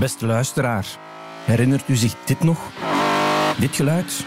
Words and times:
Beste 0.00 0.26
luisteraar, 0.26 0.98
herinnert 1.44 1.88
u 1.88 1.96
zich 1.96 2.14
dit 2.24 2.42
nog? 2.42 2.58
Dit 3.58 3.76
geluid? 3.76 4.24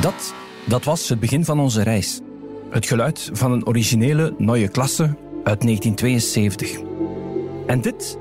Dat, 0.00 0.34
dat 0.64 0.84
was 0.84 1.08
het 1.08 1.20
begin 1.20 1.44
van 1.44 1.60
onze 1.60 1.82
reis. 1.82 2.20
Het 2.70 2.86
geluid 2.86 3.30
van 3.32 3.52
een 3.52 3.66
originele 3.66 4.34
Neue 4.38 4.68
Klasse 4.68 5.02
uit 5.44 5.60
1972. 5.60 6.78
En 7.66 7.80
dit? 7.80 8.18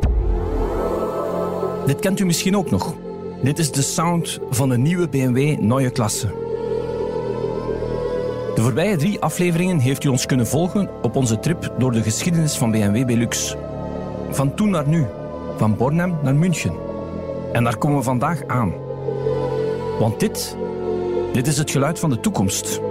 Dit 1.85 1.99
kent 1.99 2.19
u 2.19 2.25
misschien 2.25 2.57
ook 2.57 2.71
nog. 2.71 2.95
Dit 3.43 3.59
is 3.59 3.71
de 3.71 3.81
sound 3.81 4.39
van 4.49 4.69
een 4.69 4.81
nieuwe 4.81 5.09
BMW 5.09 5.59
Neue 5.59 5.89
Klasse. 5.89 6.27
De 8.55 8.61
voorbije 8.61 8.95
drie 8.95 9.19
afleveringen 9.19 9.79
heeft 9.79 10.03
u 10.03 10.07
ons 10.07 10.25
kunnen 10.25 10.47
volgen 10.47 10.89
op 11.01 11.15
onze 11.15 11.39
trip 11.39 11.73
door 11.77 11.91
de 11.91 12.03
geschiedenis 12.03 12.55
van 12.57 12.71
BMW 12.71 13.05
Belux. 13.05 13.55
Van 14.31 14.55
toen 14.55 14.69
naar 14.69 14.87
nu, 14.87 15.07
van 15.57 15.77
Bornem 15.77 16.17
naar 16.23 16.35
München. 16.35 16.73
En 17.53 17.63
daar 17.63 17.77
komen 17.77 17.97
we 17.97 18.03
vandaag 18.03 18.47
aan. 18.47 18.73
Want 19.99 20.19
dit, 20.19 20.57
dit 21.33 21.47
is 21.47 21.57
het 21.57 21.71
geluid 21.71 21.99
van 21.99 22.09
de 22.09 22.19
toekomst. 22.19 22.81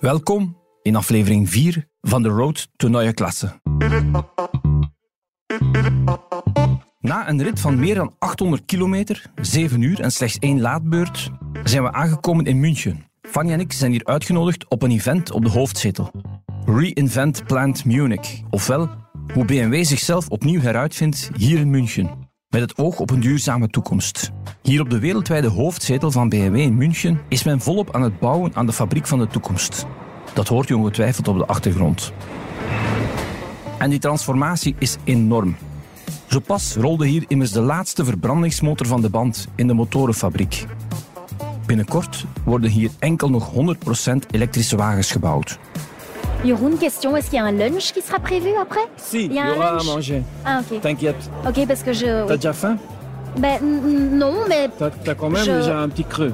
Welkom 0.00 0.56
in 0.82 0.96
aflevering 0.96 1.50
4 1.50 1.88
van 2.00 2.22
de 2.22 2.28
Road 2.28 2.68
to 2.76 2.88
Neue 2.88 3.12
Klasse. 3.12 3.60
Na 7.00 7.28
een 7.28 7.42
rit 7.42 7.60
van 7.60 7.78
meer 7.78 7.94
dan 7.94 8.14
800 8.18 8.64
kilometer, 8.64 9.30
7 9.34 9.82
uur 9.82 10.00
en 10.00 10.12
slechts 10.12 10.38
één 10.38 10.60
laadbeurt, 10.60 11.30
zijn 11.64 11.82
we 11.82 11.92
aangekomen 11.92 12.44
in 12.44 12.60
München. 12.60 13.04
Fanny 13.22 13.52
en 13.52 13.60
ik 13.60 13.72
zijn 13.72 13.90
hier 13.90 14.04
uitgenodigd 14.04 14.68
op 14.68 14.82
een 14.82 14.90
event 14.90 15.30
op 15.30 15.44
de 15.44 15.50
hoofdzetel. 15.50 16.10
Reinvent 16.68 17.44
Plant 17.44 17.84
Munich, 17.84 18.42
ofwel 18.50 18.88
hoe 19.32 19.44
BMW 19.44 19.84
zichzelf 19.84 20.28
opnieuw 20.28 20.60
heruitvindt 20.60 21.30
hier 21.36 21.58
in 21.58 21.70
München. 21.70 22.10
Met 22.48 22.60
het 22.60 22.78
oog 22.78 22.98
op 22.98 23.10
een 23.10 23.20
duurzame 23.20 23.68
toekomst. 23.68 24.30
Hier 24.62 24.80
op 24.80 24.90
de 24.90 24.98
wereldwijde 24.98 25.48
hoofdzetel 25.48 26.10
van 26.10 26.28
BMW 26.28 26.56
in 26.56 26.76
München 26.76 27.20
is 27.28 27.44
men 27.44 27.60
volop 27.60 27.94
aan 27.94 28.02
het 28.02 28.18
bouwen 28.18 28.54
aan 28.54 28.66
de 28.66 28.72
fabriek 28.72 29.06
van 29.06 29.18
de 29.18 29.26
toekomst. 29.26 29.86
Dat 30.34 30.48
hoort 30.48 30.68
u 30.68 30.74
ongetwijfeld 30.74 31.28
op 31.28 31.38
de 31.38 31.46
achtergrond. 31.46 32.12
En 33.78 33.90
die 33.90 33.98
transformatie 33.98 34.74
is 34.78 34.96
enorm. 35.04 35.56
Zo 36.26 36.38
pas 36.40 36.76
rolde 36.76 37.06
hier 37.06 37.24
immers 37.28 37.52
de 37.52 37.60
laatste 37.60 38.04
verbrandingsmotor 38.04 38.86
van 38.86 39.00
de 39.00 39.10
band 39.10 39.48
in 39.54 39.66
de 39.66 39.74
motorenfabriek. 39.74 40.66
Binnenkort 41.66 42.26
worden 42.44 42.70
hier 42.70 42.90
enkel 42.98 43.30
nog 43.30 43.52
100% 43.52 43.56
elektrische 44.30 44.76
wagens 44.76 45.10
gebouwd. 45.10 45.58
Jeroen, 46.46 46.76
question, 46.78 47.16
est-ce 47.16 47.30
qu'il 47.30 47.38
y 47.38 47.42
a 47.42 47.44
un 47.44 47.52
lunch 47.52 47.92
qui 47.92 48.00
sera 48.02 48.18
prévu 48.18 48.50
après 48.60 48.80
Si, 48.96 49.24
il 49.26 49.32
y, 49.32 49.34
y 49.36 49.38
a 49.38 49.44
un 49.46 49.56
aura 49.56 49.68
à 49.68 49.72
lunch 49.74 49.84
manger. 49.86 50.22
Ah 50.44 50.60
ok. 50.60 50.80
T'inquiète. 50.80 51.30
Ok, 51.46 51.66
parce 51.66 51.82
que 51.82 51.92
je... 51.92 52.26
T'as 52.26 52.36
déjà 52.36 52.52
faim 52.52 52.76
Ben 53.38 53.58
non, 53.62 54.32
mais 54.48 54.68
T'as 54.78 55.14
quand 55.14 55.28
même 55.30 55.44
Je- 55.44 55.50
déjà 55.52 55.78
un 55.78 55.88
petit 55.88 56.04
creux. 56.04 56.32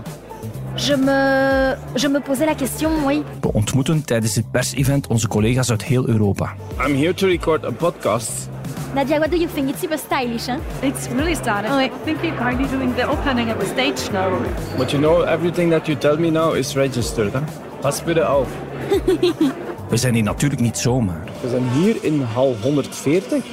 je 0.76 0.94
me... 0.94 1.74
Je 1.96 2.08
me 2.08 2.20
posais 2.20 2.46
la 2.46 2.54
question, 2.54 2.90
oui. 3.06 3.22
We 3.44 3.50
ontmoeten 3.54 4.02
tijdens 4.04 4.34
dit 4.34 4.42
persevent 4.52 5.02
onze 5.08 5.26
collega's 5.28 5.70
uit 5.70 5.82
heel 5.82 6.04
Europa. 6.08 6.54
I'm 6.86 6.94
here 6.96 7.14
to 7.14 7.26
record 7.26 7.64
a 7.64 7.70
podcast. 7.72 8.48
Nadia, 8.94 9.18
what 9.18 9.30
do 9.30 9.36
you 9.36 9.48
think? 9.48 9.70
It's 9.70 9.80
super 9.80 9.98
stylish, 9.98 10.48
hein 10.48 10.60
It's 10.82 11.08
really 11.16 11.34
stylish. 11.34 11.70
Oui. 11.70 11.84
I 11.86 11.90
think 12.04 12.22
you're 12.22 12.36
kindly 12.36 12.66
doing 12.68 12.94
the 12.96 13.04
opening 13.08 13.50
of 13.50 13.58
the 13.58 13.66
stage 13.66 14.10
now. 14.12 14.30
But 14.76 14.92
you 14.92 14.98
know, 15.00 15.22
everything 15.22 15.70
that 15.70 15.86
you 15.88 15.96
tell 15.96 16.16
me 16.18 16.30
now 16.30 16.54
is 16.54 16.76
registered. 16.76 17.32
Hè? 17.34 17.40
Pas 17.80 18.02
bitte 18.04 18.28
auf. 18.28 18.48
We 19.92 19.98
zijn 19.98 20.14
hier 20.14 20.22
natuurlijk 20.22 20.60
niet 20.60 20.78
zomaar. 20.78 21.28
We 21.42 21.48
zijn 21.48 21.68
hier 21.68 21.96
in 22.00 22.20
hal 22.20 22.56
140. 22.62 23.44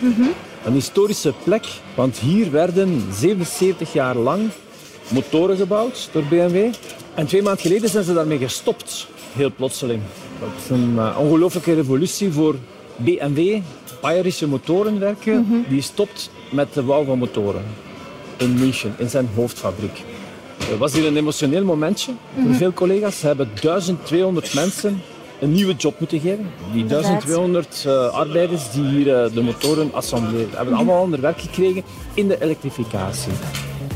Een 0.66 0.74
historische 0.74 1.34
plek, 1.44 1.66
want 1.96 2.18
hier 2.18 2.52
werden 2.52 3.04
77 3.14 3.94
jaar 3.94 4.16
lang 4.16 4.50
motoren 5.08 5.58
gebouwd 5.58 6.10
door 6.12 6.24
BMW. 6.24 6.74
En 7.16 7.26
twee 7.26 7.42
maanden 7.42 7.62
geleden 7.62 7.90
zijn 7.90 8.04
ze 8.04 8.14
daarmee 8.14 8.38
gestopt, 8.38 9.08
heel 9.34 9.52
plotseling. 9.56 10.02
Dat 10.40 10.50
is 10.64 10.70
een 10.70 10.94
eh, 10.98 11.18
ongelooflijke 11.20 11.74
revolutie 11.74 12.32
voor 12.32 12.56
BMW, 12.96 13.62
Bayerische 14.02 14.48
motorenwerken, 14.48 15.66
die 15.70 15.82
stopt 15.82 16.30
met 16.52 16.74
de 16.74 16.82
bouw 16.82 17.04
van 17.04 17.18
motoren 17.18 17.64
in 18.38 18.54
München, 18.54 18.94
in 18.98 19.10
zijn 19.10 19.30
hoofdfabriek. 19.36 20.04
Het 20.64 20.78
was 20.78 20.94
hier 20.94 21.08
een 21.08 21.18
emotioneel 21.18 21.64
momentje 21.64 22.12
voor 22.44 22.54
veel 22.54 22.74
collega's. 22.74 23.20
Ze 23.20 23.28
hebben 23.28 23.50
1200 23.62 24.54
mensen 24.54 25.02
een 25.40 25.52
nieuwe 25.52 25.76
job 25.76 26.00
moeten 26.00 26.20
geven. 26.20 26.46
Die 26.74 26.86
1200 26.86 27.84
eh, 27.86 28.10
arbeiders 28.10 28.72
die 28.72 28.84
hier 28.84 29.24
eh, 29.24 29.34
de 29.34 29.42
motoren 29.42 29.94
assembleren, 29.94 30.50
hebben 30.56 30.74
allemaal 30.76 31.02
ander 31.02 31.22
werk 31.22 31.42
gekregen 31.42 31.84
in 32.14 32.28
de 32.28 32.42
elektrificatie. 32.42 33.32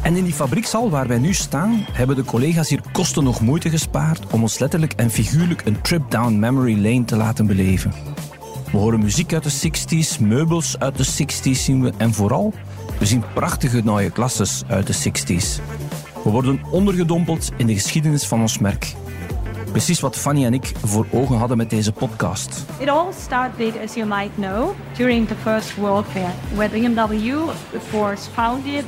En 0.01 0.15
in 0.15 0.23
die 0.23 0.33
fabriekshal 0.33 0.89
waar 0.89 1.07
wij 1.07 1.17
nu 1.17 1.33
staan, 1.33 1.85
hebben 1.91 2.15
de 2.15 2.23
collega's 2.23 2.69
hier 2.69 2.81
kosten 2.91 3.23
nog 3.23 3.41
moeite 3.41 3.69
gespaard 3.69 4.31
om 4.31 4.41
ons 4.41 4.59
letterlijk 4.59 4.93
en 4.93 5.11
figuurlijk 5.11 5.61
een 5.65 5.81
trip 5.81 6.11
down 6.11 6.39
memory 6.39 6.75
lane 6.75 7.05
te 7.05 7.15
laten 7.15 7.45
beleven. 7.45 7.93
We 8.71 8.77
horen 8.77 8.99
muziek 8.99 9.33
uit 9.33 9.43
de 9.43 9.69
60s, 9.69 10.19
meubels 10.19 10.79
uit 10.79 10.97
de 10.97 11.05
60s 11.05 11.59
zien 11.59 11.81
we 11.83 11.91
en 11.97 12.13
vooral, 12.13 12.53
we 12.99 13.05
zien 13.05 13.23
prachtige 13.33 13.81
nieuwe 13.83 14.09
klasses 14.09 14.63
uit 14.67 14.87
de 14.87 14.93
60s. 14.93 15.61
We 16.23 16.29
worden 16.29 16.61
ondergedompeld 16.71 17.51
in 17.57 17.67
de 17.67 17.73
geschiedenis 17.73 18.25
van 18.25 18.41
ons 18.41 18.57
merk. 18.57 18.93
Precies 19.73 19.99
wat 19.99 20.17
Fanny 20.17 20.45
en 20.45 20.53
ik 20.53 20.71
voor 20.83 21.05
ogen 21.11 21.37
hadden 21.37 21.57
met 21.57 21.69
deze 21.69 21.91
podcast. 21.91 22.65
It 22.79 22.89
all 22.89 23.11
started, 23.21 23.73
as 23.83 23.93
you 23.93 24.07
might 24.07 24.31
know, 24.35 24.69
during 24.97 25.27
the 25.27 25.35
First 25.35 25.75
World 25.75 26.05
Fair, 26.11 26.29
where 26.55 26.69
BMW 26.69 27.35
was 27.91 28.27
founded 28.33 28.83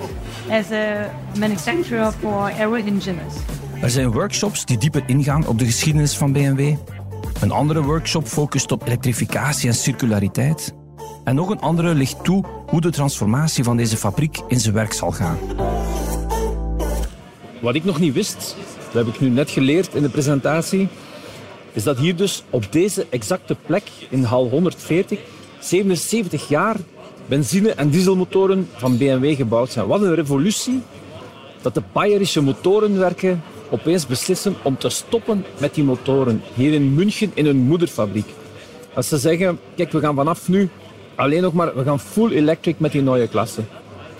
as 0.49 0.71
a 0.71 1.11
manufacturer 1.39 2.11
for 2.11 2.51
aero 2.51 2.73
engines. 2.73 3.33
Er 3.81 3.89
zijn 3.89 4.11
workshops 4.11 4.65
die 4.65 4.77
dieper 4.77 5.03
ingaan 5.05 5.47
op 5.47 5.59
de 5.59 5.65
geschiedenis 5.65 6.17
van 6.17 6.31
BMW. 6.31 6.75
Een 7.41 7.51
andere 7.51 7.83
workshop 7.83 8.27
focust 8.27 8.71
op 8.71 8.87
elektrificatie 8.87 9.69
en 9.69 9.75
circulariteit. 9.75 10.73
En 11.23 11.35
nog 11.35 11.49
een 11.49 11.61
andere 11.61 11.95
ligt 11.95 12.23
toe 12.23 12.43
hoe 12.67 12.81
de 12.81 12.89
transformatie 12.89 13.63
van 13.63 13.77
deze 13.77 13.97
fabriek 13.97 14.39
in 14.47 14.59
zijn 14.59 14.73
werk 14.73 14.93
zal 14.93 15.11
gaan. 15.11 15.37
Wat 17.61 17.75
ik 17.75 17.83
nog 17.83 17.99
niet 17.99 18.13
wist, 18.13 18.55
dat 18.91 19.05
heb 19.05 19.13
ik 19.13 19.19
nu 19.19 19.29
net 19.29 19.49
geleerd 19.49 19.95
in 19.95 20.01
de 20.01 20.09
presentatie, 20.09 20.87
is 21.73 21.83
dat 21.83 21.97
hier 21.97 22.15
dus 22.15 22.43
op 22.49 22.71
deze 22.71 23.05
exacte 23.09 23.55
plek 23.65 23.83
in 24.09 24.23
hal 24.23 24.49
140 24.49 25.19
77 25.59 26.47
jaar 26.47 26.75
benzine- 27.25 27.69
en 27.69 27.89
dieselmotoren 27.89 28.67
van 28.75 28.97
BMW 28.97 29.35
gebouwd 29.35 29.71
zijn. 29.71 29.87
Wat 29.87 30.01
een 30.01 30.15
revolutie 30.15 30.81
dat 31.61 31.73
de 31.73 31.83
Bayerische 31.91 32.41
motorenwerken 32.41 33.43
opeens 33.69 34.07
beslissen 34.07 34.55
om 34.61 34.77
te 34.77 34.89
stoppen 34.89 35.45
met 35.57 35.73
die 35.73 35.83
motoren 35.83 36.41
hier 36.53 36.73
in 36.73 36.93
München 36.93 37.31
in 37.33 37.45
hun 37.45 37.57
moederfabriek. 37.57 38.27
Als 38.93 39.07
ze 39.07 39.17
zeggen, 39.17 39.59
kijk, 39.75 39.91
we 39.91 39.99
gaan 39.99 40.15
vanaf 40.15 40.47
nu 40.47 40.69
alleen 41.15 41.41
nog 41.41 41.53
maar, 41.53 41.75
we 41.75 41.83
gaan 41.83 41.99
full 41.99 42.31
electric 42.31 42.79
met 42.79 42.91
die 42.91 43.01
nieuwe 43.01 43.27
klasse. 43.27 43.61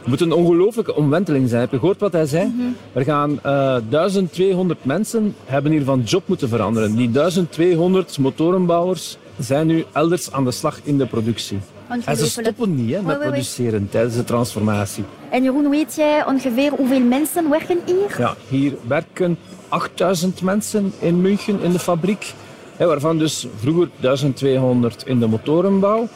Het 0.06 0.14
moet 0.14 0.22
een 0.22 0.34
ongelooflijke 0.34 0.96
omwenteling 0.96 1.50
zijn. 1.50 1.62
Heb 1.62 1.72
je 1.72 1.80
gehoord 1.80 2.00
wat 2.00 2.12
hij 2.12 2.26
zei? 2.26 2.54
Er 2.94 3.04
gaan 3.04 3.40
eh 3.44 3.78
1200 3.90 4.86
mensen 4.86 5.36
hebben 5.46 5.72
hier 5.72 5.84
van 5.84 6.02
job 6.02 6.28
moeten 6.28 6.50
veranderen. 6.50 6.96
Die 6.96 7.12
1200 7.12 8.18
motorenbouwers 8.18 9.18
zijn 9.40 9.68
nu 9.68 9.86
elders 9.94 10.32
aan 10.32 10.44
de 10.44 10.52
slag 10.52 10.80
in 10.84 10.98
de 10.98 11.06
productie. 11.06 11.58
En 12.06 12.18
ze 12.18 12.26
stoppen 12.26 12.76
niet 12.76 12.96
hè, 12.96 13.02
met 13.02 13.06
Oui, 13.06 13.12
oui, 13.12 13.20
oui. 13.20 13.30
produceren 13.30 13.90
tijdens 13.90 14.16
de 14.16 14.24
transformatie. 14.24 15.04
En 15.30 15.44
Jeroen, 15.44 15.70
weet 15.70 15.96
jij 15.96 16.26
ongeveer 16.26 16.72
hoeveel 16.72 17.00
mensen 17.00 17.50
werken 17.50 17.80
hier? 17.86 18.16
Ja, 18.18 18.36
hier 18.50 18.74
werken 18.88 19.38
8000 19.70 20.42
mensen 20.42 20.94
in 21.00 21.22
München 21.22 21.62
in 21.62 21.72
de 21.72 21.80
fabriek. 21.80 22.34
Hè, 22.76 22.86
waarvan 22.86 23.18
dus 23.18 23.48
vroeger 23.60 23.90
1200 24.00 25.04
in 25.06 25.20
de 25.20 25.28
motorenbouw. 25.28 26.08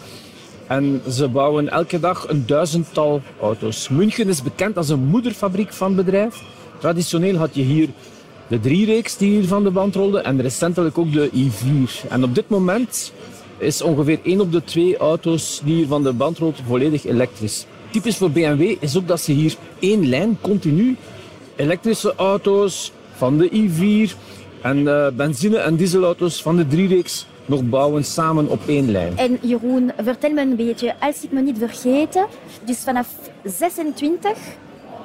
En 0.69 1.01
ze 1.10 1.27
bouwen 1.27 1.69
elke 1.69 2.00
dag 2.00 2.27
een 2.27 2.45
duizendtal 2.45 3.21
auto's. 3.42 3.89
München 3.89 4.27
is 4.27 4.44
bekend 4.44 4.77
als 4.77 4.89
een 4.89 5.04
moederfabriek 5.04 5.74
van 5.74 5.95
bedrijf. 5.95 6.42
Traditioneel 6.77 7.36
had 7.36 7.56
je 7.56 7.62
hier 7.62 7.89
de 8.48 8.60
driereeks 8.60 9.18
die 9.18 9.30
hier 9.30 9.48
van 9.48 9.63
de 9.63 9.71
band 9.71 9.95
rolde 9.95 10.19
en 10.19 10.42
recentelijk 10.42 10.98
ook 10.98 11.12
de 11.12 11.30
i4. 11.30 12.10
En 12.10 12.24
op 12.24 12.36
dit 12.36 12.50
moment 12.50 13.13
is 13.57 13.81
ongeveer 13.81 14.19
1 14.24 14.42
op 14.42 14.51
de 14.51 14.63
twee 14.63 14.98
auto's 14.98 15.62
die 15.63 15.75
hier 15.75 15.88
van 15.88 16.04
de 16.04 16.13
band 16.13 16.38
rolt 16.38 16.62
volledig 16.68 17.06
elektrisch. 17.06 17.66
Typisch 17.92 18.18
voor 18.18 18.31
BMW 18.31 18.75
is 18.80 18.98
ook 18.98 19.07
dat 19.07 19.21
ze 19.21 19.31
hier 19.31 19.56
één 19.80 20.10
lijn 20.10 20.38
continu 20.42 20.98
elektrische 21.56 22.13
auto's 22.16 22.92
van 23.16 23.38
de 23.38 23.50
i4 23.50 24.16
en 24.62 24.88
eh, 24.88 25.07
benzine- 25.13 25.57
en 25.57 25.75
dieselauto's 25.75 26.42
van 26.42 26.56
de 26.56 26.68
driereeks 26.68 27.25
nog 27.50 27.63
bouwen 27.63 28.06
samen 28.06 28.48
op 28.48 28.60
één 28.68 28.92
lijn. 28.92 29.18
En 29.18 29.38
Jeroen, 29.42 29.92
vertel 30.04 30.31
me 30.31 30.42
een 30.42 30.56
beetje, 30.56 30.96
als 31.00 31.24
ik 31.24 31.31
me 31.31 31.42
niet 31.42 31.57
vergeten, 31.57 32.25
dus 32.66 32.78
vanaf 32.78 33.07
26 33.44 34.31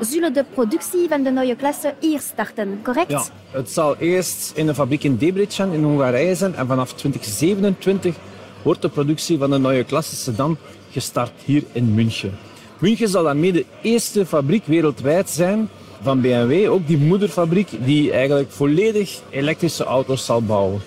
zullen 0.01 0.33
de 0.33 0.45
productie 0.55 1.09
van 1.09 1.23
de 1.23 1.31
nieuwe 1.31 1.57
klasse 1.57 1.95
hier 2.01 2.21
starten, 2.21 2.81
correct? 2.83 3.11
Ja, 3.11 3.25
het 3.51 3.71
zal 3.71 3.97
eerst 3.97 4.53
in 4.55 4.69
een 4.69 4.75
fabriek 4.75 5.05
in 5.05 5.17
Debrecen 5.17 5.73
in 5.73 5.83
Hongarije 5.83 6.35
zijn 6.35 6.55
en 6.55 6.67
vanaf 6.67 6.93
2027 6.93 8.17
wordt 8.63 8.83
de 8.83 8.89
productie 8.89 9.39
van 9.39 9.51
de 9.51 9.59
nieuwe 9.59 9.85
klasse 9.85 10.17
sedan 10.17 10.57
gestart 10.91 11.33
hier 11.45 11.63
in 11.73 11.95
München. 11.95 12.39
München 12.79 13.09
zal 13.09 13.23
daarmee 13.23 13.53
de 13.53 13.65
eerste 13.83 14.27
fabriek 14.27 14.67
wereldwijd 14.67 15.31
zijn 15.31 15.69
van 16.03 16.21
BMW, 16.21 16.71
ook 16.71 16.87
die 16.87 16.99
moederfabriek 16.99 17.69
die 17.85 18.13
eigenlijk 18.13 18.51
volledig 18.51 19.21
elektrische 19.31 19.85
auto's 19.85 20.25
zal 20.25 20.43
bouwen. 20.43 20.81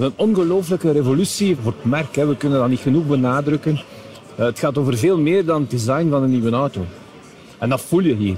Een 0.00 0.12
ongelooflijke 0.16 0.90
revolutie 0.90 1.56
voor 1.62 1.72
het 1.72 1.84
merk, 1.84 2.16
hè. 2.16 2.26
we 2.26 2.36
kunnen 2.36 2.58
dat 2.58 2.68
niet 2.68 2.80
genoeg 2.80 3.06
benadrukken. 3.06 3.72
Uh, 3.72 4.44
het 4.44 4.58
gaat 4.58 4.78
over 4.78 4.98
veel 4.98 5.18
meer 5.18 5.44
dan 5.44 5.60
het 5.60 5.70
design 5.70 6.08
van 6.10 6.22
een 6.22 6.30
nieuwe 6.30 6.50
auto. 6.50 6.84
En 7.58 7.68
dat 7.68 7.80
voel 7.80 8.00
je 8.00 8.14
hier. 8.14 8.36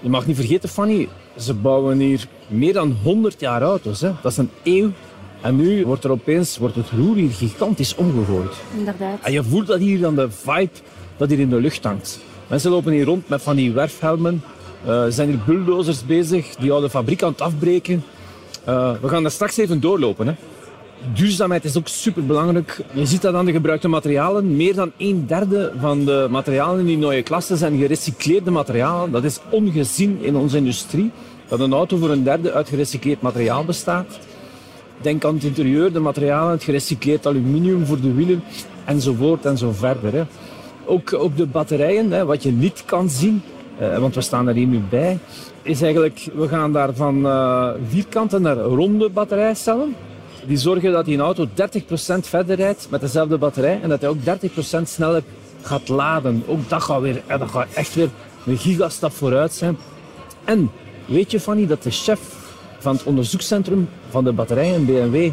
Je 0.00 0.08
mag 0.08 0.26
niet 0.26 0.36
vergeten, 0.36 0.68
Fanny, 0.68 1.08
ze 1.36 1.54
bouwen 1.54 1.98
hier 1.98 2.26
meer 2.46 2.72
dan 2.72 2.96
100 3.02 3.40
jaar 3.40 3.62
auto's. 3.62 4.00
Hè. 4.00 4.10
Dat 4.22 4.32
is 4.32 4.38
een 4.38 4.50
eeuw. 4.62 4.90
En 5.40 5.56
nu 5.56 5.84
wordt 5.86 6.04
er 6.04 6.10
opeens 6.10 6.58
wordt 6.58 6.74
het 6.74 6.90
roer 6.90 7.16
hier 7.16 7.30
gigantisch 7.30 7.94
omgegooid. 7.94 8.54
Inderdaad. 8.76 9.18
En 9.22 9.32
je 9.32 9.44
voelt 9.44 9.66
dat 9.66 9.78
hier 9.78 10.00
dan 10.00 10.14
de 10.14 10.30
vibe 10.30 10.70
dat 11.16 11.30
hier 11.30 11.38
in 11.38 11.50
de 11.50 11.60
lucht 11.60 11.84
hangt. 11.84 12.20
Mensen 12.46 12.70
lopen 12.70 12.92
hier 12.92 13.04
rond 13.04 13.28
met 13.28 13.42
van 13.42 13.56
die 13.56 13.72
werfhelmen. 13.72 14.42
Uh, 14.86 15.04
er 15.04 15.12
zijn 15.12 15.28
hier 15.28 15.40
bulldozers 15.46 16.06
bezig 16.06 16.54
die 16.56 16.72
oude 16.72 16.90
fabriek 16.90 17.22
aan 17.22 17.32
het 17.32 17.40
afbreken. 17.40 18.04
Uh, 18.68 18.92
we 19.00 19.08
gaan 19.08 19.22
daar 19.22 19.32
straks 19.32 19.56
even 19.56 19.80
doorlopen. 19.80 20.26
Hè. 20.26 20.34
Duurzaamheid 21.14 21.64
is 21.64 21.78
ook 21.78 21.88
super 21.88 22.26
belangrijk. 22.26 22.80
Je 22.92 23.06
ziet 23.06 23.22
dat 23.22 23.34
aan 23.34 23.44
de 23.44 23.52
gebruikte 23.52 23.88
materialen. 23.88 24.56
Meer 24.56 24.74
dan 24.74 24.92
een 24.96 25.26
derde 25.26 25.72
van 25.78 26.04
de 26.04 26.26
materialen 26.30 26.78
in 26.78 26.86
die 26.86 26.96
nieuwe 26.96 27.22
klasse 27.22 27.56
zijn 27.56 27.78
gerecycleerde 27.78 28.50
materialen. 28.50 29.10
Dat 29.10 29.24
is 29.24 29.40
ongezien 29.50 30.18
in 30.20 30.36
onze 30.36 30.56
industrie. 30.56 31.10
Dat 31.48 31.60
een 31.60 31.72
auto 31.72 31.96
voor 31.96 32.10
een 32.10 32.22
derde 32.22 32.52
uit 32.52 32.68
gerecycleerd 32.68 33.20
materiaal 33.20 33.64
bestaat. 33.64 34.18
Denk 35.00 35.24
aan 35.24 35.34
het 35.34 35.44
interieur, 35.44 35.92
de 35.92 36.00
materialen, 36.00 36.50
het 36.50 36.64
gerecycleerd 36.64 37.26
aluminium 37.26 37.86
voor 37.86 38.00
de 38.00 38.12
wielen 38.12 38.42
enzovoort 38.84 39.44
en 39.44 39.58
zo 39.58 39.72
verder. 39.72 40.26
Ook, 40.84 41.12
ook 41.12 41.36
de 41.36 41.46
batterijen, 41.46 42.10
hè, 42.10 42.24
wat 42.24 42.42
je 42.42 42.52
niet 42.52 42.82
kan 42.86 43.10
zien, 43.10 43.42
eh, 43.78 43.98
want 43.98 44.14
we 44.14 44.20
staan 44.20 44.48
er 44.48 44.54
hier 44.54 44.66
nu 44.66 44.80
bij, 44.90 45.18
is 45.62 45.82
eigenlijk, 45.82 46.28
we 46.34 46.48
gaan 46.48 46.72
daar 46.72 46.94
van 46.94 47.26
uh, 47.26 47.70
vierkante 47.88 48.38
naar 48.38 48.56
ronde 48.56 49.08
batterijcellen. 49.08 49.94
Die 50.46 50.56
zorgen 50.56 50.92
dat 50.92 51.04
die 51.04 51.14
een 51.14 51.20
auto 51.20 51.46
30% 51.46 51.48
verder 52.20 52.56
rijdt 52.56 52.86
met 52.90 53.00
dezelfde 53.00 53.38
batterij 53.38 53.80
en 53.82 53.88
dat 53.88 54.00
hij 54.00 54.10
ook 54.10 54.18
30% 54.18 54.82
sneller 54.82 55.22
gaat 55.62 55.88
laden. 55.88 56.42
Ook 56.46 56.68
dat 56.68 56.82
gaat, 56.82 57.00
weer, 57.00 57.22
dat 57.26 57.50
gaat 57.50 57.66
echt 57.74 57.94
weer 57.94 58.08
een 58.46 58.58
gigastap 58.58 59.12
vooruit 59.12 59.52
zijn. 59.52 59.78
En 60.44 60.70
weet 61.06 61.30
je 61.30 61.40
Fanny 61.40 61.66
dat 61.66 61.82
de 61.82 61.90
chef 61.90 62.20
van 62.78 62.92
het 62.94 63.04
onderzoekscentrum 63.04 63.88
van 64.08 64.24
de 64.24 64.32
batterijen 64.32 64.84
BMW 64.84 65.30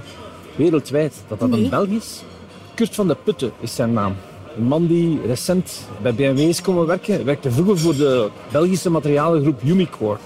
wereldwijd, 0.56 1.14
dat 1.28 1.40
dat 1.40 1.50
Nee. 1.50 1.64
een 1.64 1.70
Belg 1.70 1.88
is? 1.88 2.24
Kurt 2.74 2.96
van 2.96 3.08
de 3.08 3.16
Putte 3.24 3.52
is 3.60 3.76
zijn 3.76 3.94
naam. 3.94 4.16
Een 4.58 4.64
man 4.64 4.88
die 4.88 5.20
recent 5.26 5.88
bij 6.02 6.14
BMW 6.14 6.40
is 6.40 6.62
komen 6.62 6.86
werken, 6.86 7.26
werkte 7.26 7.52
vroeger 7.52 7.78
voor 7.78 7.96
de 7.96 8.30
Belgische 8.52 8.90
materialengroep 8.90 9.62
Umicore. 9.64 10.18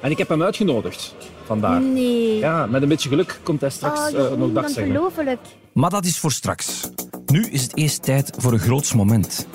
En 0.00 0.10
ik 0.10 0.18
heb 0.18 0.28
hem 0.28 0.42
uitgenodigd 0.42 1.14
vandaag. 1.48 1.80
Nee. 1.80 2.38
Ja, 2.38 2.66
met 2.66 2.82
een 2.82 2.88
beetje 2.88 3.08
geluk 3.08 3.40
komt 3.42 3.60
hij 3.60 3.70
straks 3.70 4.12
oh, 4.12 4.20
eh, 4.20 4.38
nog 4.38 4.52
dag 4.52 4.68
zeggen. 4.68 4.86
ongelooflijk. 4.86 5.40
Maar 5.72 5.90
dat 5.90 6.04
is 6.04 6.18
voor 6.18 6.32
straks. 6.32 6.90
Nu 7.26 7.46
is 7.46 7.62
het 7.62 7.76
eerst 7.76 8.02
tijd 8.02 8.32
voor 8.36 8.52
een 8.52 8.58
groots 8.58 8.94
moment. 8.94 9.46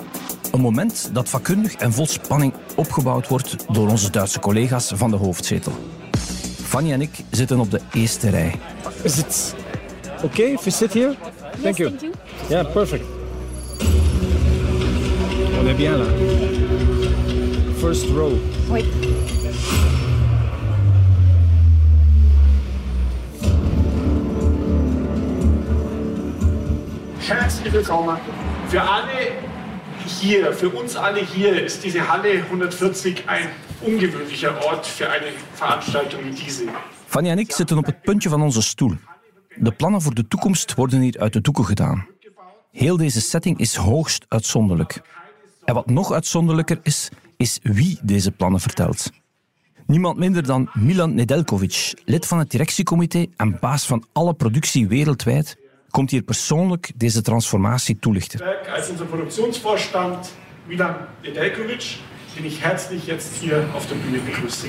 Een 0.52 0.60
moment 0.60 1.10
dat 1.12 1.28
vakkundig 1.28 1.74
en 1.74 1.92
vol 1.92 2.06
spanning 2.06 2.52
opgebouwd 2.76 3.28
wordt 3.28 3.56
door 3.72 3.88
onze 3.88 4.10
Duitse 4.10 4.40
collega's 4.40 4.92
van 4.94 5.10
de 5.10 5.16
hoofdzetel. 5.16 5.72
Fanny 6.62 6.92
en 6.92 7.00
ik 7.00 7.10
zitten 7.30 7.58
op 7.58 7.70
de 7.70 7.80
eerste 7.92 8.30
rij. 8.30 8.54
Is 9.02 9.16
het 9.16 9.54
oké 10.22 10.42
if 10.42 10.64
we 10.64 10.70
sit 10.70 10.92
here? 10.92 11.14
Thank 11.62 11.76
you. 11.76 11.92
Ja, 12.48 12.64
perfect. 12.64 13.04
On 15.60 15.66
est 15.66 15.76
bien 15.76 15.96
là. 15.96 16.06
First 17.78 18.08
row. 18.10 18.32
Oui. 18.70 19.13
Herzlich 27.64 27.88
willkommen. 27.88 28.18
Für 28.68 28.82
alle 28.82 29.32
hier, 30.20 30.52
für 30.52 30.68
uns 30.68 30.96
alle 30.96 31.24
hier 31.24 31.64
ist 31.64 31.82
diese 31.82 32.12
Halle 32.12 32.42
140 32.42 33.26
ein 33.26 33.48
ungewöhnlicher 33.80 34.52
Ort 34.66 34.86
für 34.86 35.08
eine 35.08 35.32
Veranstaltung 35.54 36.20
wie 36.24 36.34
diese. 36.44 36.64
Fanny 37.06 37.30
en 37.30 37.38
ik 37.38 37.52
zitten 37.52 37.78
op 37.78 37.86
het 37.86 38.02
puntje 38.02 38.28
van 38.28 38.42
onze 38.42 38.62
stoel. 38.62 38.92
De 39.56 39.72
plannen 39.72 40.02
voor 40.02 40.14
de 40.14 40.28
toekomst 40.28 40.74
worden 40.74 41.00
hier 41.00 41.18
uit 41.18 41.32
de 41.32 41.40
doeken 41.40 41.64
gedaan. 41.64 42.06
Heel 42.70 42.96
deze 42.96 43.20
setting 43.20 43.58
is 43.58 43.74
hoogst 43.74 44.24
uitzonderlijk. 44.28 45.00
En 45.64 45.74
wat 45.74 45.86
nog 45.86 46.12
uitzonderlijker 46.12 46.78
is, 46.82 47.08
is 47.36 47.58
wie 47.62 47.98
deze 48.02 48.30
plannen 48.30 48.60
vertelt. 48.60 49.10
Niemand 49.86 50.18
minder 50.18 50.46
dan 50.46 50.70
Milan 50.72 51.14
Nedeljkovic, 51.14 51.94
lid 52.04 52.26
van 52.26 52.38
het 52.38 52.50
directiecomité 52.50 53.26
en 53.36 53.58
baas 53.60 53.86
van 53.86 54.04
alle 54.12 54.34
productie 54.34 54.88
wereldwijd, 54.88 55.56
komt 55.94 56.10
hier 56.10 56.22
persoonlijk 56.22 56.92
deze 56.96 57.22
transformatie 57.22 57.98
toelichten. 57.98 58.38
Werk 58.38 58.68
Als 58.76 58.88
unser 58.88 59.06
Produktionsvorstand 59.06 60.32
Milan 60.66 60.94
Nedeljkovic, 61.22 61.98
den 62.34 62.44
ich 62.44 62.64
herzlich 62.64 63.06
jetzt 63.06 63.36
hier 63.40 63.64
auf 63.74 63.86
der 63.86 63.96
Bühne 63.96 64.18
begrüße. 64.18 64.66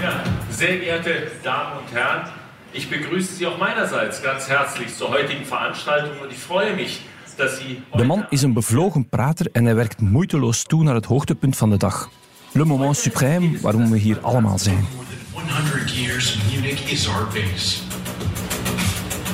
Ja, 0.00 0.22
sehr 0.50 0.78
geehrte 0.78 1.30
Damen 1.42 1.78
und 1.78 1.92
Herren, 1.92 2.28
ich 2.72 2.90
begrüße 2.90 3.34
Sie 3.34 3.46
auch 3.46 3.58
meinerseits 3.58 4.22
ganz 4.22 4.48
herzlich 4.48 4.96
zur 4.96 5.08
heutigen 5.08 5.44
Veranstaltung 5.44 6.18
und 6.22 6.32
ich 6.32 6.38
freue 6.38 6.74
mich, 6.74 7.00
dass 7.36 7.58
Sie 7.58 7.82
De 7.92 8.04
man 8.04 8.26
is 8.30 8.42
een 8.42 8.52
bevlogen 8.52 9.08
prater 9.08 9.46
en 9.52 9.64
hij 9.64 9.74
werkt 9.74 10.00
moeiteloos 10.00 10.62
toe 10.62 10.82
naar 10.82 10.94
het 10.94 11.06
hoogtepunt 11.06 11.56
van 11.56 11.70
de 11.70 11.76
dag. 11.76 12.08
Le 12.52 12.64
moment 12.64 12.96
suprême 12.96 13.60
waarom 13.60 13.90
we 13.90 13.98
hier 13.98 14.20
allemaal 14.20 14.58
zijn. 14.58 14.86
More 15.32 15.46
than 15.46 15.54
100 15.54 15.90
years, 15.96 16.38
Munich 16.52 16.90
is 16.92 17.08
our 17.08 17.26
base, 17.26 17.82